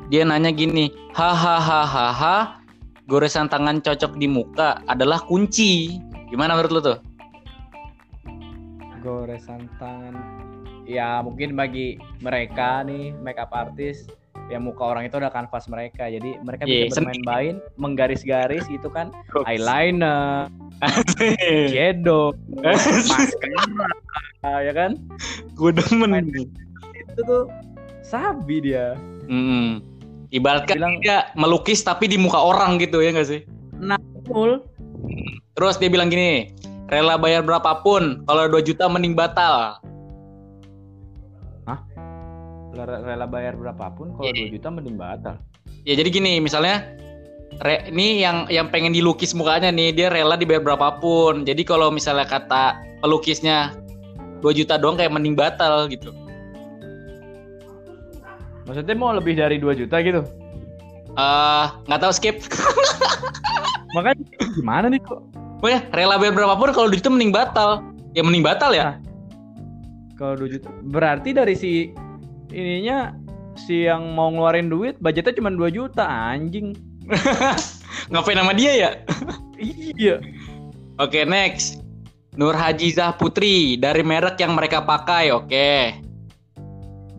Dia 0.10 0.24
nanya 0.26 0.50
gini, 0.52 0.92
hahaha, 1.16 2.60
goresan 3.08 3.48
tangan 3.48 3.80
cocok 3.80 4.18
di 4.20 4.28
muka 4.28 4.84
adalah 4.90 5.24
kunci. 5.24 6.02
Gimana 6.30 6.54
menurut 6.60 6.74
lu 6.76 6.82
tuh? 6.82 7.00
goresan 9.00 9.66
tangan 9.80 10.16
ya 10.84 11.24
mungkin 11.24 11.56
bagi 11.56 11.96
mereka 12.20 12.84
nih 12.84 13.16
makeup 13.24 13.52
artist 13.56 14.12
ya 14.50 14.58
muka 14.58 14.82
orang 14.84 15.06
itu 15.06 15.16
udah 15.16 15.30
kanvas 15.30 15.66
mereka 15.66 16.06
jadi 16.06 16.42
mereka 16.42 16.66
Iya, 16.66 16.90
bisa 16.90 17.00
bermain-main 17.00 17.56
menggaris-garis 17.78 18.66
gitu 18.66 18.90
kan 18.90 19.14
eyeliner 19.46 20.50
shadow 21.72 22.34
maskara 23.10 24.54
ya 24.62 24.74
kan 24.74 24.92
Gue 25.54 25.70
demen. 25.70 26.34
itu 26.96 27.22
tuh 27.22 27.46
sabi 28.02 28.62
dia 28.64 28.98
Mm. 29.30 29.86
Ibaratkan 30.32 30.74
Bilang- 30.74 30.98
dia 31.00 31.30
melukis 31.34 31.82
tapi 31.82 32.06
di 32.06 32.18
muka 32.18 32.38
orang 32.38 32.78
gitu 32.78 32.98
ya 32.98 33.14
nggak 33.14 33.30
sih? 33.30 33.42
full 34.26 34.62
Terus 35.54 35.78
dia 35.78 35.86
bilang 35.86 36.08
gini, 36.08 36.50
rela 36.88 37.14
bayar 37.14 37.42
berapapun, 37.42 38.24
kalau 38.24 38.48
2 38.48 38.64
juta 38.64 38.86
mending 38.86 39.12
batal. 39.12 39.78
Rela, 42.74 42.98
rela 43.02 43.26
bayar 43.26 43.54
berapapun 43.58 44.14
kalau 44.16 44.30
Iya. 44.30 44.52
2 44.52 44.56
juta 44.60 44.68
mending 44.70 44.98
batal 44.98 45.36
Ya 45.88 45.96
jadi 45.96 46.12
gini, 46.12 46.44
misalnya 46.44 46.84
re, 47.64 47.88
ini 47.88 48.20
yang 48.20 48.46
yang 48.52 48.68
pengen 48.68 48.92
dilukis 48.92 49.32
mukanya 49.32 49.72
nih, 49.72 49.96
dia 49.96 50.12
rela 50.12 50.36
dibayar 50.36 50.60
berapapun. 50.60 51.48
Jadi 51.48 51.64
kalau 51.64 51.88
misalnya 51.90 52.28
kata 52.28 52.76
pelukisnya 53.00 53.74
2 54.44 54.52
juta 54.54 54.76
doang 54.76 55.00
kayak 55.00 55.12
mending 55.16 55.34
batal 55.40 55.88
gitu. 55.88 56.12
maksudnya 58.70 58.94
mau 58.94 59.10
lebih 59.10 59.34
dari 59.34 59.58
2 59.58 59.74
juta 59.74 59.98
gitu 60.06 60.22
Eh, 61.18 61.66
nggak 61.90 62.00
tahu 62.06 62.14
skip. 62.14 62.38
makanya 63.98 64.22
gimana 64.54 64.94
nih 64.94 65.02
kok 65.02 65.26
Pokoknya 65.60 65.82
rela 65.92 66.16
bayar 66.16 66.34
berapapun 66.38 66.72
kalau 66.72 66.88
2 66.88 67.02
juta 67.02 67.10
mending 67.12 67.34
batal. 67.36 67.84
Ya 68.16 68.22
mending 68.24 68.46
batal 68.46 68.72
ya. 68.72 68.96
Kalau 70.16 70.38
2 70.40 70.54
juta 70.54 70.70
berarti 70.88 71.36
dari 71.36 71.52
si 71.58 71.92
ininya 72.52 73.16
si 73.58 73.86
yang 73.86 74.16
mau 74.16 74.32
ngeluarin 74.32 74.72
duit 74.72 74.96
budgetnya 75.04 75.36
cuma 75.36 75.52
2 75.52 75.70
juta 75.74 76.06
anjing. 76.06 76.74
Ngapain 78.14 78.38
nama 78.38 78.54
dia 78.54 78.72
ya? 78.76 78.90
Iya. 79.98 80.22
Oke, 81.02 81.26
next. 81.26 81.82
Nur 82.40 82.56
Hajizah 82.56 83.18
Putri 83.20 83.76
dari 83.76 84.06
merek 84.06 84.40
yang 84.40 84.56
mereka 84.56 84.80
pakai. 84.86 85.34
Oke. 85.34 85.98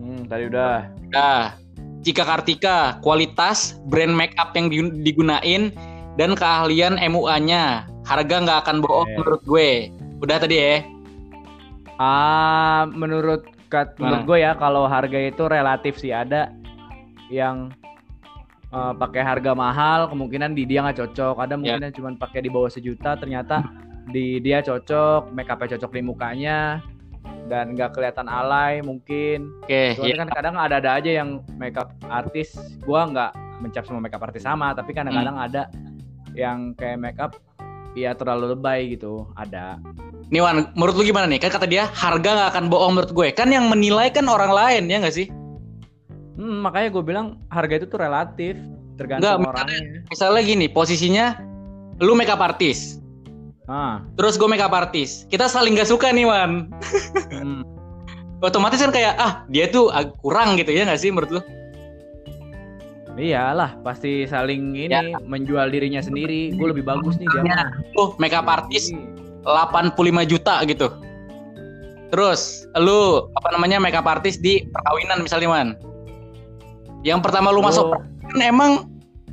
Hmm, 0.01 0.25
tadi 0.31 0.49
udah. 0.49 0.89
Nah, 1.13 1.59
Cika 2.01 2.25
Kartika, 2.25 2.97
kualitas 3.05 3.77
brand 3.91 4.17
make 4.17 4.33
up 4.41 4.57
yang 4.57 4.73
di- 4.73 5.05
digunain 5.05 5.75
dan 6.17 6.33
keahlian 6.33 6.97
MUA-nya. 6.97 7.85
Harga 8.09 8.37
nggak 8.41 8.59
akan 8.65 8.77
bohong 8.81 9.11
Oke. 9.11 9.17
menurut 9.21 9.43
gue. 9.45 9.71
Udah 10.25 10.37
tadi 10.41 10.57
ya. 10.57 10.77
Ah, 12.01 12.89
menurut 12.89 13.45
kat, 13.71 13.95
menurut 13.97 14.19
Mana? 14.19 14.29
gue 14.29 14.39
ya 14.41 14.53
kalau 14.55 14.85
harga 14.85 15.15
itu 15.17 15.43
relatif 15.47 15.95
sih 15.97 16.11
ada 16.11 16.51
yang 17.29 17.71
eh, 18.69 18.93
pakai 18.93 19.23
harga 19.23 19.51
mahal 19.53 20.11
kemungkinan 20.11 20.53
di 20.53 20.63
dia 20.65 20.83
nggak 20.83 20.99
cocok 21.01 21.37
ada 21.39 21.55
Ya. 21.55 21.59
mungkin 21.59 21.83
yang 21.83 21.95
cuma 21.95 22.11
pakai 22.17 22.41
di 22.41 22.51
bawah 22.51 22.69
sejuta 22.69 23.15
ternyata 23.15 23.63
di 24.07 24.39
dia 24.39 24.59
cocok 24.61 25.31
make 25.31 25.47
upnya 25.47 25.75
cocok 25.75 25.91
di 25.93 26.03
mukanya 26.03 26.59
dan 27.47 27.75
nggak 27.75 27.95
kelihatan 27.95 28.27
alay 28.27 28.79
mungkin 28.81 29.51
Oke, 29.63 29.95
Soalnya 29.95 30.15
ya. 30.15 30.21
kan 30.21 30.31
kadang 30.33 30.55
ada-ada 30.57 30.91
aja 30.99 31.11
yang 31.13 31.29
makeup 31.57 31.91
artis, 32.07 32.55
gua 32.81 33.07
nggak 33.07 33.33
mencap 33.61 33.83
semua 33.85 33.99
makeup 34.01 34.23
artis 34.23 34.43
sama, 34.43 34.71
tapi 34.71 34.91
kadang-kadang 34.91 35.35
Hmm. 35.35 35.47
ada 35.47 35.63
yang 36.33 36.73
kayak 36.75 36.97
makeup 36.97 37.33
ya 37.93 38.15
terlalu 38.15 38.55
lebay 38.55 38.95
gitu, 38.95 39.27
ada. 39.35 39.83
Nih 40.31 40.39
Wan, 40.39 40.71
menurut 40.79 40.95
lu 40.95 41.03
gimana 41.03 41.27
nih? 41.27 41.43
Kan 41.43 41.51
kata 41.51 41.67
dia 41.67 41.91
harga 41.91 42.23
nggak 42.31 42.49
akan 42.55 42.65
bohong 42.71 42.93
menurut 42.95 43.11
gue. 43.11 43.29
Kan 43.35 43.51
yang 43.51 43.67
menilai 43.67 44.15
kan 44.15 44.31
orang 44.31 44.55
lain 44.55 44.87
ya 44.87 45.03
nggak 45.03 45.15
sih? 45.15 45.27
Hmm, 46.39 46.63
makanya 46.63 46.89
gue 46.95 47.03
bilang 47.03 47.27
harga 47.51 47.83
itu 47.83 47.87
tuh 47.91 47.99
relatif, 47.99 48.55
tergantung 48.95 49.43
Nggak, 49.43 49.51
orangnya. 49.51 49.79
Misalnya 50.07 50.43
gini, 50.47 50.67
posisinya 50.71 51.35
lu 51.99 52.15
makeup 52.15 52.41
artis, 52.41 52.97
Ah, 53.71 54.03
terus 54.19 54.35
gue 54.35 54.51
makeup 54.51 54.75
artis. 54.75 55.27
Kita 55.31 55.47
saling 55.47 55.79
gak 55.79 55.87
suka 55.87 56.11
nih 56.11 56.27
Wan. 56.27 56.71
hmm. 57.31 57.63
Otomatis 58.47 58.81
kan 58.81 58.91
kayak 58.91 59.15
ah 59.15 59.45
dia 59.47 59.69
tuh 59.69 59.93
kurang 60.19 60.57
gitu 60.57 60.73
ya 60.73 60.89
nggak 60.89 60.97
sih 60.99 61.13
menurut 61.13 61.39
lu? 61.39 61.43
iyalah 63.21 63.77
pasti 63.85 64.25
saling 64.25 64.73
ini 64.73 64.89
Ya. 64.89 65.05
menjual 65.21 65.69
dirinya 65.69 66.01
sendiri. 66.01 66.57
Gue 66.57 66.73
lebih 66.73 66.89
bagus 66.89 67.21
nih 67.21 67.29
dia. 67.29 67.43
mah. 67.45 67.69
Lu 67.93 68.17
makeup 68.17 68.49
artis 68.49 68.89
85 69.45 70.31
juta 70.31 70.55
gitu. 70.67 70.87
Terus 72.11 72.67
lu 72.75 73.31
apa 73.39 73.49
namanya 73.55 73.79
makeup 73.79 74.07
artis 74.07 74.37
di 74.41 74.67
perkawinan 74.71 75.23
misalnya 75.23 75.49
man. 75.49 75.69
Yang 77.07 77.21
pertama 77.25 77.55
lu 77.55 77.63
masuk 77.63 77.91
Lu- 77.91 77.93
perkawinan 77.97 78.41
emang 78.43 78.73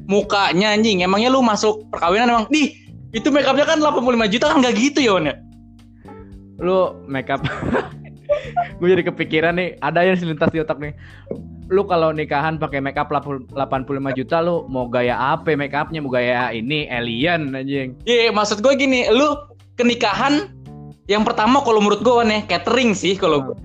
mukanya 0.08 0.72
anjing. 0.72 1.02
Emangnya 1.04 1.34
lu 1.34 1.42
masuk 1.42 1.84
perkawinan 1.90 2.30
emang 2.30 2.46
di 2.54 2.88
itu 3.16 3.32
makeupnya 3.32 3.66
kan 3.66 3.80
85 3.80 4.34
juta 4.34 4.46
kan 4.52 4.58
nggak 4.60 4.76
gitu 4.76 5.00
ya 5.00 5.16
Wan 5.16 5.32
ya? 5.32 5.36
lu 6.58 7.06
makeup 7.06 7.46
gue 8.82 8.88
jadi 8.90 9.04
kepikiran 9.06 9.62
nih 9.62 9.78
ada 9.80 10.02
yang 10.02 10.18
selintas 10.18 10.50
di 10.50 10.60
otak 10.62 10.82
nih 10.82 10.94
lu 11.70 11.86
kalau 11.86 12.10
nikahan 12.10 12.58
pakai 12.58 12.82
makeup 12.82 13.12
85 13.12 13.54
juta 14.18 14.42
lu 14.42 14.66
mau 14.66 14.90
gaya 14.90 15.38
apa 15.38 15.54
makeupnya 15.54 16.02
mau 16.02 16.10
gaya 16.10 16.50
ini 16.50 16.90
alien 16.90 17.54
anjing 17.54 17.94
Iya 18.08 18.34
maksud 18.34 18.64
gue 18.64 18.74
gini, 18.74 19.06
lu 19.12 19.36
ke 19.78 19.86
nikahan 19.86 20.50
yang 21.06 21.24
pertama 21.24 21.62
kalau 21.62 21.80
menurut 21.80 22.02
gue 22.02 22.12
Wan 22.12 22.34
ya 22.34 22.42
catering 22.50 22.98
sih 22.98 23.16
kalau 23.16 23.54
gue. 23.54 23.58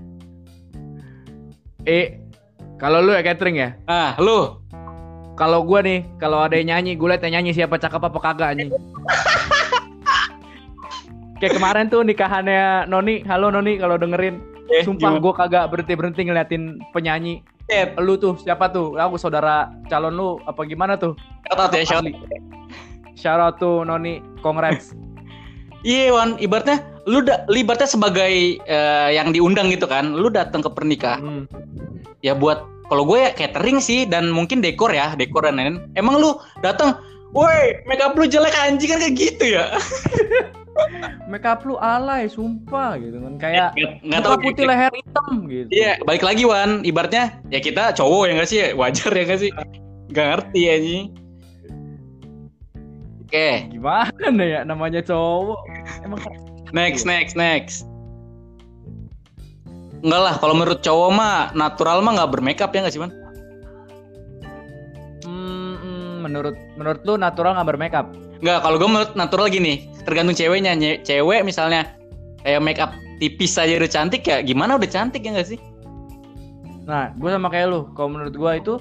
Eh, 1.83 2.21
kalau 2.79 3.03
lu 3.03 3.11
ya 3.11 3.25
catering 3.25 3.59
ya? 3.59 3.69
Ah, 3.89 4.15
lu. 4.21 4.61
Kalau 5.33 5.65
gua 5.65 5.81
nih, 5.81 6.05
kalau 6.21 6.45
ada 6.45 6.53
yang 6.53 6.77
nyanyi, 6.77 6.93
gue 6.93 7.09
liat 7.09 7.25
yang 7.25 7.41
nyanyi 7.41 7.57
siapa 7.57 7.81
cakep 7.81 7.99
apa 7.99 8.19
kagak 8.21 8.53
anjing. 8.53 8.69
Kayak 11.41 11.57
kemarin 11.57 11.89
tuh 11.89 12.05
nikahannya 12.05 12.87
Noni, 12.87 13.25
halo 13.25 13.49
Noni 13.49 13.81
kalau 13.81 13.97
dengerin. 13.97 14.39
Eh, 14.71 14.85
Sumpah 14.85 15.19
gue 15.19 15.33
kagak 15.35 15.73
berhenti 15.73 15.93
berhenti 15.97 16.21
ngeliatin 16.23 16.79
penyanyi. 16.95 17.41
Set. 17.67 17.97
Lu 17.99 18.15
tuh 18.15 18.37
siapa 18.39 18.69
tuh? 18.71 18.95
Aku 18.95 19.17
saudara 19.19 19.73
calon 19.89 20.15
lu 20.15 20.29
apa 20.45 20.61
gimana 20.63 20.95
tuh? 20.95 21.17
Shout 21.49 21.59
out 21.59 21.73
ya, 21.75 21.83
shout 23.17 23.41
out 23.41 23.57
to 23.57 23.83
Noni, 23.83 24.21
congrats. 24.39 24.95
Iya, 25.83 26.15
Wan. 26.15 26.39
Ibaratnya 26.39 26.79
lu 27.03 27.19
da, 27.19 27.43
lu 27.51 27.59
ibaratnya 27.59 27.87
sebagai 27.87 28.57
eh, 28.59 29.09
yang 29.11 29.35
diundang 29.35 29.69
gitu 29.69 29.85
kan. 29.85 30.15
Lu 30.15 30.31
datang 30.31 30.63
ke 30.63 30.71
pernikahan 30.71 31.19
Hmm. 31.23 31.43
ya 32.23 32.31
buat 32.31 32.63
kalau 32.87 33.03
gue 33.07 33.19
ya 33.19 33.31
catering 33.35 33.79
sih 33.79 34.07
dan 34.07 34.31
mungkin 34.31 34.59
dekor 34.59 34.91
ya, 34.91 35.15
dekor 35.15 35.43
dan 35.47 35.59
lain. 35.59 35.75
Emang 35.95 36.19
lu 36.19 36.39
datang, 36.61 36.99
woi, 37.31 37.79
make 37.87 38.03
up 38.03 38.15
lu 38.15 38.27
jelek 38.27 38.53
anjing 38.55 38.91
kan 38.91 38.99
kayak 38.99 39.15
gitu 39.15 39.45
ya? 39.59 39.71
Make 41.29 41.45
up 41.45 41.61
lu 41.69 41.77
alay, 41.77 42.25
sumpah 42.25 42.97
gitu 42.97 43.21
kan. 43.21 43.33
Kayak 43.37 43.77
nggak 43.77 44.21
tahu 44.25 44.35
putih 44.41 44.65
leher 44.65 44.89
hitam 44.89 45.45
gitu. 45.45 45.69
Iya, 45.69 46.01
balik 46.01 46.25
lagi 46.25 46.43
Wan. 46.49 46.81
Ibaratnya 46.81 47.37
ya 47.53 47.61
kita 47.61 47.93
cowok 47.93 48.23
ya 48.25 48.31
nggak 48.41 48.49
sih, 48.49 48.59
wajar 48.73 49.11
ya 49.13 49.23
nggak 49.29 49.41
sih? 49.41 49.51
Gak 50.13 50.25
ngerti 50.33 50.61
anjing. 50.69 51.05
Oke, 53.33 53.65
Gimana 53.73 54.45
ya 54.45 54.61
namanya 54.61 55.01
cowok? 55.01 55.65
Emang 56.05 56.21
next, 56.69 57.01
next, 57.01 57.33
next. 57.33 57.89
Enggak 60.05 60.21
lah, 60.21 60.35
kalau 60.37 60.53
menurut 60.53 60.85
cowok 60.85 61.09
mah 61.17 61.49
natural 61.57 62.05
mah 62.05 62.13
nggak 62.13 62.29
bermakeup 62.29 62.69
ya 62.69 62.85
nggak 62.85 62.93
sih, 62.93 63.01
Man? 63.01 63.09
Hmm, 65.25 66.21
menurut 66.21 66.53
menurut 66.77 67.01
lu 67.09 67.17
natural 67.17 67.57
nggak 67.57 67.69
bermakeup? 67.73 68.07
Enggak, 68.37 68.59
kalau 68.61 68.77
gue 68.77 68.89
menurut 68.93 69.11
natural 69.17 69.49
gini, 69.49 69.89
tergantung 70.05 70.37
ceweknya. 70.37 70.77
Cewek 71.01 71.41
misalnya 71.41 71.89
kayak 72.45 72.61
makeup 72.61 72.93
tipis 73.17 73.57
aja 73.57 73.81
udah 73.81 73.89
cantik 73.89 74.29
ya, 74.29 74.45
gimana 74.45 74.77
udah 74.77 74.85
cantik 74.85 75.25
ya 75.25 75.33
nggak 75.33 75.57
sih? 75.57 75.59
Nah, 76.85 77.09
gue 77.17 77.33
sama 77.33 77.49
kayak 77.49 77.65
lu. 77.65 77.89
Kalau 77.97 78.13
menurut 78.13 78.37
gue 78.37 78.51
itu 78.61 78.73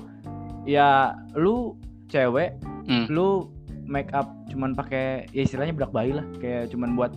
ya 0.68 1.16
lu 1.40 1.72
cewek, 2.12 2.52
Hmm. 2.84 3.08
lu 3.08 3.48
make 3.84 4.10
up 4.12 4.30
cuman 4.48 4.72
pakai 4.72 5.26
ya 5.30 5.42
istilahnya 5.42 5.74
bedak 5.74 5.92
bayi 5.92 6.12
lah, 6.12 6.24
kayak 6.38 6.70
cuman 6.70 6.94
buat 6.94 7.12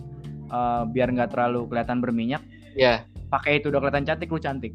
uh, 0.50 0.82
biar 0.86 1.10
nggak 1.10 1.32
terlalu 1.32 1.66
kelihatan 1.68 1.98
berminyak. 2.00 2.42
Ya, 2.76 3.08
Pakai 3.26 3.58
itu 3.58 3.72
udah 3.72 3.80
kelihatan 3.82 4.06
cantik, 4.06 4.28
lu 4.30 4.38
cantik. 4.38 4.70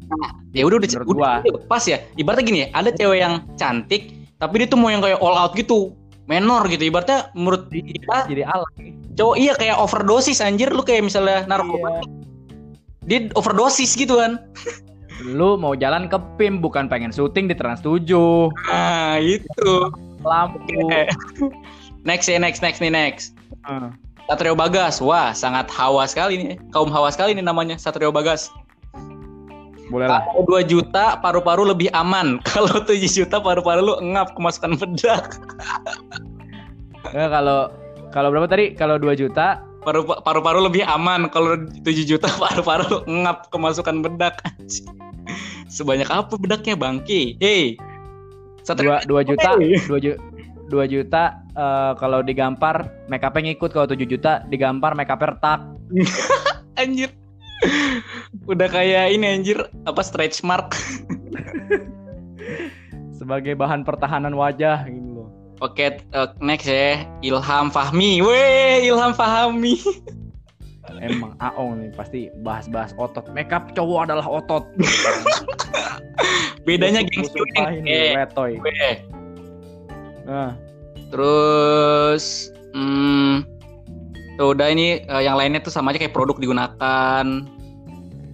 ya 0.52 0.66
udah 0.68 0.76
udah, 0.76 0.88
udah, 1.08 1.40
udah 1.40 1.64
pas 1.70 1.80
ya. 1.86 2.02
Ibaratnya 2.14 2.44
gini 2.44 2.58
ya, 2.64 2.68
ada 2.76 2.90
cewek 2.92 3.18
yang 3.22 3.34
cantik, 3.56 4.12
tapi 4.36 4.60
dia 4.60 4.68
tuh 4.68 4.76
mau 4.76 4.92
yang 4.92 5.00
kayak 5.00 5.22
all 5.22 5.38
out 5.38 5.56
gitu, 5.56 5.96
menor 6.28 6.68
gitu. 6.68 6.84
Ibaratnya 6.84 7.32
menurut 7.32 7.70
kita 7.70 8.28
Jadi 8.28 8.42
alay. 8.44 8.92
cowok 9.16 9.36
iya 9.40 9.52
kayak 9.56 9.80
overdosis 9.80 10.44
anjir, 10.44 10.68
lu 10.68 10.84
kayak 10.84 11.06
misalnya 11.06 11.48
narkoba, 11.48 12.02
Iya. 12.02 12.02
dia 13.08 13.18
overdosis 13.32 13.94
gitu 13.96 14.20
kan. 14.20 14.36
Lu 15.22 15.54
mau 15.54 15.72
jalan 15.72 16.10
ke 16.10 16.18
PIM 16.36 16.58
bukan 16.58 16.90
pengen 16.90 17.14
syuting 17.14 17.46
di 17.46 17.54
Trans 17.54 17.78
7. 17.80 18.50
Nah, 18.68 19.16
itu. 19.16 19.72
Lampu. 20.20 20.90
Next 22.02 22.26
ya, 22.26 22.38
next, 22.38 22.60
next 22.62 22.82
nih, 22.82 22.90
next. 22.90 23.38
Ah. 23.62 23.94
Satrio 24.30 24.54
Bagas, 24.54 25.02
wah 25.02 25.34
sangat 25.34 25.66
hawa 25.74 26.06
sekali 26.06 26.38
nih, 26.38 26.54
kaum 26.70 26.88
hawa 26.88 27.10
sekali 27.10 27.34
nih 27.34 27.44
namanya 27.44 27.76
Satrio 27.76 28.14
Bagas. 28.14 28.48
Boleh 29.92 30.08
lah. 30.08 30.24
Kalau 30.24 30.48
2 30.48 30.64
juta 30.64 31.20
paru-paru 31.20 31.68
lebih 31.68 31.92
aman, 31.92 32.40
kalau 32.48 32.80
7 32.80 32.96
juta 33.02 33.42
paru-paru 33.42 33.82
lu 33.82 33.94
engap 34.00 34.34
kemasukan 34.38 34.78
bedak. 34.78 35.26
Ya, 37.12 37.26
kalau 37.28 37.68
kalau 38.14 38.30
berapa 38.30 38.46
tadi? 38.46 38.72
Kalau 38.78 38.94
2 38.96 39.12
juta, 39.18 39.60
Paru- 39.82 40.06
Paru-paru 40.06 40.62
lebih 40.70 40.86
aman, 40.86 41.26
kalau 41.28 41.58
7 41.82 42.06
juta 42.06 42.30
paru-paru 42.40 42.86
lu 42.88 42.98
engap 43.10 43.50
kemasukan 43.50 44.00
bedak. 44.00 44.38
Sebanyak 45.66 46.06
apa 46.08 46.38
bedaknya 46.38 46.78
bangki? 46.78 47.34
Hei. 47.42 47.74
Satrio 48.62 49.02
2 49.10 49.26
2 49.26 49.28
juta, 49.34 49.58
Hey. 49.58 49.76
2 49.82 49.98
juta 49.98 50.18
2 50.72 50.88
juta 50.88 51.44
eh, 51.52 51.92
kalau 52.00 52.24
digampar 52.24 52.88
make 53.12 53.20
up-nya 53.20 53.52
ngikut 53.52 53.76
kalau 53.76 53.84
7 53.84 54.08
juta 54.08 54.40
digampar 54.48 54.96
make 54.96 55.12
up-nya 55.12 55.36
retak. 55.36 55.60
anjir. 56.80 57.12
Udah 58.48 58.66
kayak 58.66 59.12
ini 59.12 59.38
anjir, 59.38 59.68
apa 59.84 60.00
stretch 60.00 60.40
mark. 60.42 60.72
sebagai 63.22 63.54
bahan 63.54 63.86
pertahanan 63.86 64.34
wajah 64.34 64.82
gitu 64.90 65.22
loh. 65.22 65.28
Oke, 65.62 66.02
eh, 66.02 66.28
next 66.42 66.66
ya. 66.66 67.06
Ilham 67.22 67.70
Fahmi. 67.70 68.18
Weh, 68.18 68.82
Ilham 68.82 69.14
Fahmi. 69.14 69.78
Emang 70.98 71.38
Aong 71.38 71.78
nih 71.78 71.90
pasti 71.94 72.20
bahas-bahas 72.42 72.92
otot. 72.98 73.30
Makeup 73.30 73.70
cowok 73.78 74.10
adalah 74.10 74.26
otot. 74.26 74.66
Bedanya 76.66 77.06
sumpahin 77.22 77.86
Eh, 77.86 78.12
letoy. 78.18 78.58
Nah, 80.26 80.54
Terus 81.12 82.48
hmm, 82.72 83.44
tuh 84.40 84.56
udah 84.56 84.72
ini 84.72 85.04
eh, 85.04 85.22
yang 85.22 85.36
lainnya 85.36 85.60
tuh 85.60 85.68
sama 85.68 85.92
aja 85.92 86.00
kayak 86.00 86.16
produk 86.16 86.40
digunakan. 86.40 87.24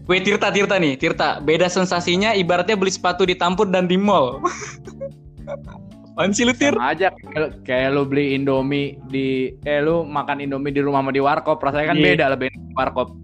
Weh 0.09 0.23
Tirta 0.23 0.49
Tirta 0.55 0.79
nih, 0.79 0.95
Tirta. 0.95 1.43
Beda 1.43 1.67
sensasinya 1.67 2.33
ibaratnya 2.33 2.79
beli 2.79 2.95
sepatu 2.95 3.27
di 3.27 3.35
Tampur 3.35 3.69
dan 3.69 3.91
di 3.91 3.99
mall. 3.99 4.39
Apaan 6.19 6.35
sih 6.35 6.43
lu 6.47 6.55
Tir? 6.55 6.75
sama 6.75 6.91
aja 6.95 7.15
kayak, 7.15 7.63
kayak 7.63 7.95
lu 7.95 8.03
beli 8.03 8.35
Indomie 8.35 8.99
di 9.07 9.55
eh 9.63 9.79
lu 9.79 10.03
makan 10.03 10.43
Indomie 10.43 10.75
di 10.75 10.83
rumah 10.83 10.99
sama 10.99 11.15
di 11.15 11.23
warkop 11.23 11.63
rasanya 11.63 11.95
kan 11.95 11.99
Iya. 11.99 12.07
beda 12.11 12.25
lebih 12.35 12.51
di 12.51 12.75
warkop. 12.75 13.15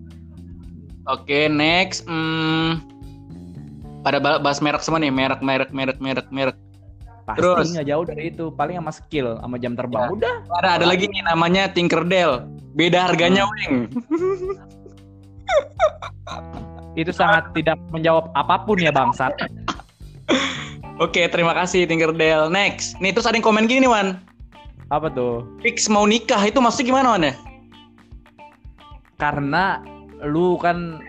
Oke, 1.11 1.51
next. 1.51 2.07
Hmm, 2.07 2.79
pada 4.07 4.23
ba- 4.23 4.39
bahas 4.39 4.63
merek 4.63 4.83
semua 4.83 5.03
nih, 5.03 5.11
merek, 5.11 5.43
merek, 5.43 5.71
merek, 5.75 5.99
merek, 5.99 6.27
merek. 6.31 6.57
Pasti 7.25 7.41
Terus? 7.41 7.73
nggak 7.73 7.87
jauh 7.89 8.05
dari 8.05 8.23
itu, 8.29 8.45
paling 8.53 8.77
sama 8.77 8.93
skill 8.93 9.41
sama 9.41 9.57
jam 9.57 9.73
Ya. 9.73 9.79
terbang. 9.81 10.09
Udah. 10.13 10.37
Ada 10.61 10.69
ada 10.81 10.85
lagi 10.85 11.09
nih 11.09 11.25
namanya 11.25 11.73
Tinkerdell. 11.73 12.45
Beda 12.77 13.09
harganya, 13.09 13.49
Weng. 13.49 13.89
Itu 16.95 17.11
sangat 17.11 17.51
tidak 17.57 17.81
menjawab 17.91 18.31
apa 18.39 18.63
pun 18.63 18.79
ya 18.79 18.95
bangsat. 18.95 19.35
Oke, 21.03 21.27
terima 21.27 21.51
kasih 21.57 21.91
Tinkerdell. 21.91 22.47
Next. 22.47 22.95
Nih, 23.03 23.11
terus 23.11 23.27
ada 23.27 23.35
yang 23.35 23.43
komen 23.43 23.67
gini 23.67 23.83
nih, 23.83 23.91
Wan. 23.91 24.09
Apa 24.95 25.11
tuh? 25.11 25.43
Fix 25.59 25.91
mau 25.91 26.07
nikah 26.07 26.39
itu 26.47 26.63
maksudnya 26.63 26.87
gimana, 26.95 27.09
Wan 27.19 27.27
ya? 27.27 27.35
Karena 29.19 29.83
lu 30.23 30.55
kan 30.61 31.03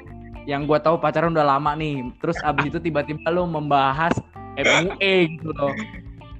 yang 0.50 0.66
gua 0.66 0.82
tahu 0.82 0.98
pacaran 0.98 1.38
udah 1.38 1.46
lama 1.46 1.78
nih. 1.78 2.02
Terus 2.18 2.38
abis 2.42 2.74
itu 2.74 2.80
tiba-tiba 2.82 3.30
lu 3.30 3.46
membahas 3.46 4.14
MUA 4.58 5.38
gitu 5.38 5.54
loh. 5.54 5.74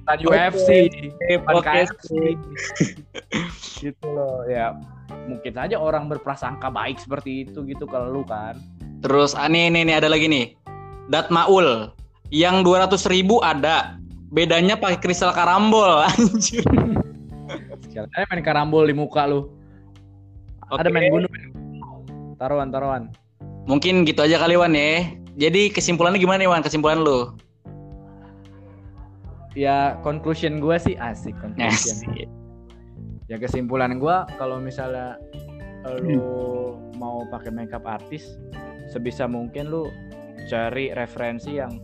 Tadi 0.06 0.22
Oke. 0.22 0.38
UFC, 0.38 0.70
bukan. 1.42 1.62
KFC. 1.66 2.10
gitu 3.82 4.06
loh. 4.06 4.46
Ya 4.46 4.78
mungkin 5.26 5.52
saja 5.54 5.76
orang 5.78 6.06
berprasangka 6.06 6.70
baik 6.70 7.02
seperti 7.02 7.46
itu 7.46 7.66
gitu 7.66 7.84
kalau 7.90 8.10
lu 8.10 8.22
kan. 8.22 8.54
Terus 9.02 9.34
ah, 9.34 9.50
nih, 9.50 9.68
nih, 9.70 9.82
nih 9.82 9.94
ada 9.98 10.08
lagi 10.08 10.30
nih. 10.30 10.54
Datmaul. 11.10 11.90
Yang 12.30 12.66
200 12.66 13.12
ribu 13.12 13.42
ada. 13.42 13.98
Bedanya 14.30 14.74
pakai 14.74 14.98
kristal 14.98 15.30
karambol, 15.30 16.02
anjir. 16.10 16.66
Sekali 17.86 18.10
aja 18.10 18.26
main 18.26 18.42
karambol 18.42 18.82
di 18.82 18.94
muka 18.94 19.22
lu. 19.26 19.46
Ada 20.74 20.90
Oke. 20.90 20.94
main 20.94 21.10
gunung. 21.14 21.30
Taruhan, 22.36 22.68
taruhan. 22.74 23.02
Mungkin 23.70 24.02
gitu 24.02 24.26
aja 24.26 24.42
kali, 24.42 24.58
Wan 24.58 24.74
ya. 24.74 25.06
Jadi 25.38 25.70
kesimpulannya 25.70 26.18
gimana 26.18 26.42
nih, 26.42 26.50
Wan? 26.50 26.62
Kesimpulan 26.62 27.06
lu? 27.06 27.38
Ya 29.56 29.96
conclusion 30.04 30.60
gua 30.60 30.76
sih 30.76 30.94
asik 31.00 31.32
conclusion. 31.40 31.96
Yes. 32.12 32.28
ya 33.26 33.42
kesimpulan 33.42 33.98
gua 33.98 34.22
kalau 34.38 34.62
misalnya 34.62 35.18
lu 35.98 36.78
mau 36.94 37.26
pakai 37.26 37.50
makeup 37.50 37.82
artis 37.82 38.38
sebisa 38.90 39.26
mungkin 39.26 39.66
lu 39.66 39.90
cari 40.46 40.94
referensi 40.94 41.58
yang 41.58 41.82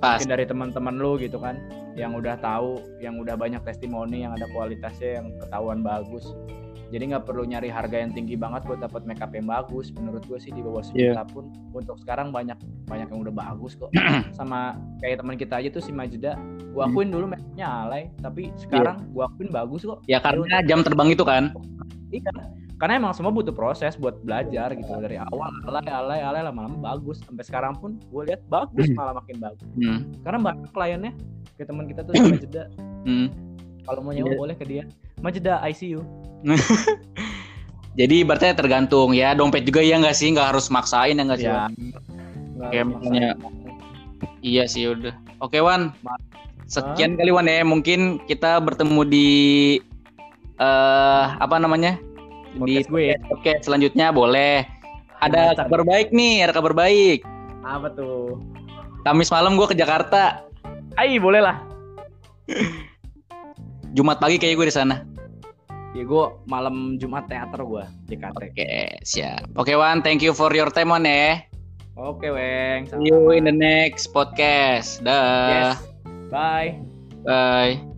Pas. 0.00 0.20
mungkin 0.20 0.36
dari 0.36 0.44
teman-teman 0.48 0.96
lu 1.00 1.16
gitu 1.16 1.40
kan 1.40 1.56
yang 1.96 2.16
udah 2.16 2.36
tahu 2.40 2.80
yang 3.00 3.20
udah 3.20 3.36
banyak 3.36 3.60
testimoni 3.64 4.24
yang 4.24 4.32
ada 4.32 4.48
kualitasnya 4.52 5.20
yang 5.20 5.32
ketahuan 5.40 5.84
bagus 5.84 6.24
jadi 6.90 7.14
nggak 7.14 7.24
perlu 7.24 7.46
nyari 7.46 7.70
harga 7.70 8.02
yang 8.02 8.10
tinggi 8.10 8.34
banget 8.34 8.66
buat 8.66 8.82
dapat 8.82 9.06
makeup 9.06 9.30
yang 9.30 9.46
bagus. 9.46 9.94
Menurut 9.94 10.26
gue 10.26 10.38
sih 10.42 10.50
di 10.50 10.58
bawah 10.58 10.82
sejuta 10.82 11.22
pun 11.30 11.54
untuk 11.70 11.96
sekarang 12.02 12.34
banyak 12.34 12.58
banyak 12.90 13.06
yang 13.06 13.20
udah 13.22 13.34
bagus 13.34 13.78
kok. 13.78 13.94
Sama 14.38 14.74
kayak 14.98 15.22
teman 15.22 15.38
kita 15.38 15.62
aja 15.62 15.70
tuh 15.70 15.82
si 15.82 15.94
Majda. 15.94 16.34
Gua 16.70 16.86
akuin 16.86 17.10
dulu 17.10 17.26
makeupnya 17.30 17.66
alay 17.66 18.10
tapi 18.22 18.54
sekarang 18.58 19.06
gua 19.14 19.30
akuin 19.30 19.50
bagus 19.54 19.86
kok. 19.86 20.02
Ya 20.10 20.18
karena 20.18 20.62
jam 20.66 20.82
terbang 20.82 21.14
itu 21.14 21.22
kan. 21.22 21.54
Iya. 22.10 22.30
karena 22.80 22.96
emang 22.96 23.12
semua 23.12 23.28
butuh 23.28 23.52
proses 23.52 23.92
buat 24.00 24.24
belajar 24.24 24.72
gitu 24.72 24.88
dari 25.04 25.20
awal. 25.20 25.52
Alay 25.68 25.84
alay 25.92 26.20
alay 26.24 26.42
lama-lama 26.42 26.80
bagus. 26.80 27.20
Sampai 27.22 27.44
sekarang 27.44 27.76
pun 27.76 28.00
gue 28.00 28.22
lihat 28.24 28.40
bagus 28.48 28.88
malah 28.96 29.14
makin 29.14 29.36
bagus. 29.38 29.68
Hmm. 29.78 30.10
karena 30.24 30.38
banyak 30.40 30.70
kliennya 30.72 31.12
kayak 31.60 31.68
teman 31.68 31.84
kita 31.86 32.00
tuh 32.02 32.12
di 32.16 32.24
Majeda 32.34 32.64
Hmm. 33.00 33.32
Kalau 33.90 34.00
mau 34.00 34.14
nyewa 34.14 34.30
Iya. 34.30 34.38
boleh 34.38 34.54
ke 34.54 34.64
dia 34.64 34.84
Majeda 35.18 35.58
ICU 35.66 36.00
Jadi 37.90 38.22
berarti 38.22 38.54
tergantung 38.54 39.10
ya 39.12 39.34
dompet 39.34 39.66
juga 39.66 39.82
ya 39.82 39.98
nggak 39.98 40.14
sih 40.14 40.30
nggak 40.30 40.54
harus 40.54 40.70
maksain 40.70 41.12
ya 41.12 41.22
nggak 41.22 41.38
sih? 41.38 41.50
ya 41.50 41.66
Kayak 42.70 42.84
misalnya-. 42.86 43.36
Iya 44.40 44.64
sih 44.64 44.86
udah. 44.86 45.10
Oke 45.40 45.58
Wan, 45.58 45.90
sekian 46.64 47.18
kali 47.18 47.28
Wan 47.28 47.44
ya. 47.44 47.60
Mungkin 47.60 48.00
kita 48.24 48.56
bertemu 48.56 49.00
di 49.04 49.28
eh 50.56 51.24
apa 51.34 51.56
namanya 51.56 51.98
di 52.54 52.78
podcast 52.78 52.88
gue 52.88 53.02
ya 53.04 53.16
Oke, 53.28 53.52
selanjutnya 53.60 54.06
boleh. 54.10 54.64
Ada 55.18 55.52
Mantap. 55.52 55.66
kabar 55.66 55.82
baik 55.84 56.08
nih, 56.10 56.46
ada 56.46 56.52
kabar 56.54 56.72
baik. 56.72 57.20
apa 57.60 57.90
tuh 57.90 58.38
Kamis 59.02 59.28
malam 59.28 59.54
gue 59.54 59.66
ke 59.66 59.74
Jakarta. 59.74 60.46
Ai 60.94 61.18
boleh 61.18 61.42
lah 61.42 61.58
Jumat 63.90 64.18
pagi 64.18 64.36
kayak 64.36 64.54
gue 64.56 64.66
di 64.68 64.74
sana. 64.74 64.96
ya 65.90 66.06
gue 66.06 66.24
malam 66.46 66.94
Jumat 66.96 67.26
teater 67.26 67.66
gue 67.66 67.82
JKT 68.06 68.54
Oke, 68.54 68.70
siap. 69.02 69.42
Oke 69.58 69.74
Wan, 69.74 69.98
thank 70.00 70.22
you 70.22 70.30
for 70.30 70.54
your 70.54 70.70
time 70.70 70.94
Wan 70.94 71.02
ya. 71.02 71.42
oke 71.98 72.22
weng 72.24 72.86
See 72.86 73.10
you 73.10 73.34
in 73.34 73.44
the 73.44 73.52
next 73.52 74.14
podcast. 74.14 75.02
Dah. 75.02 75.74
yes 75.74 75.82
bye 76.30 76.78
Bye. 77.20 77.89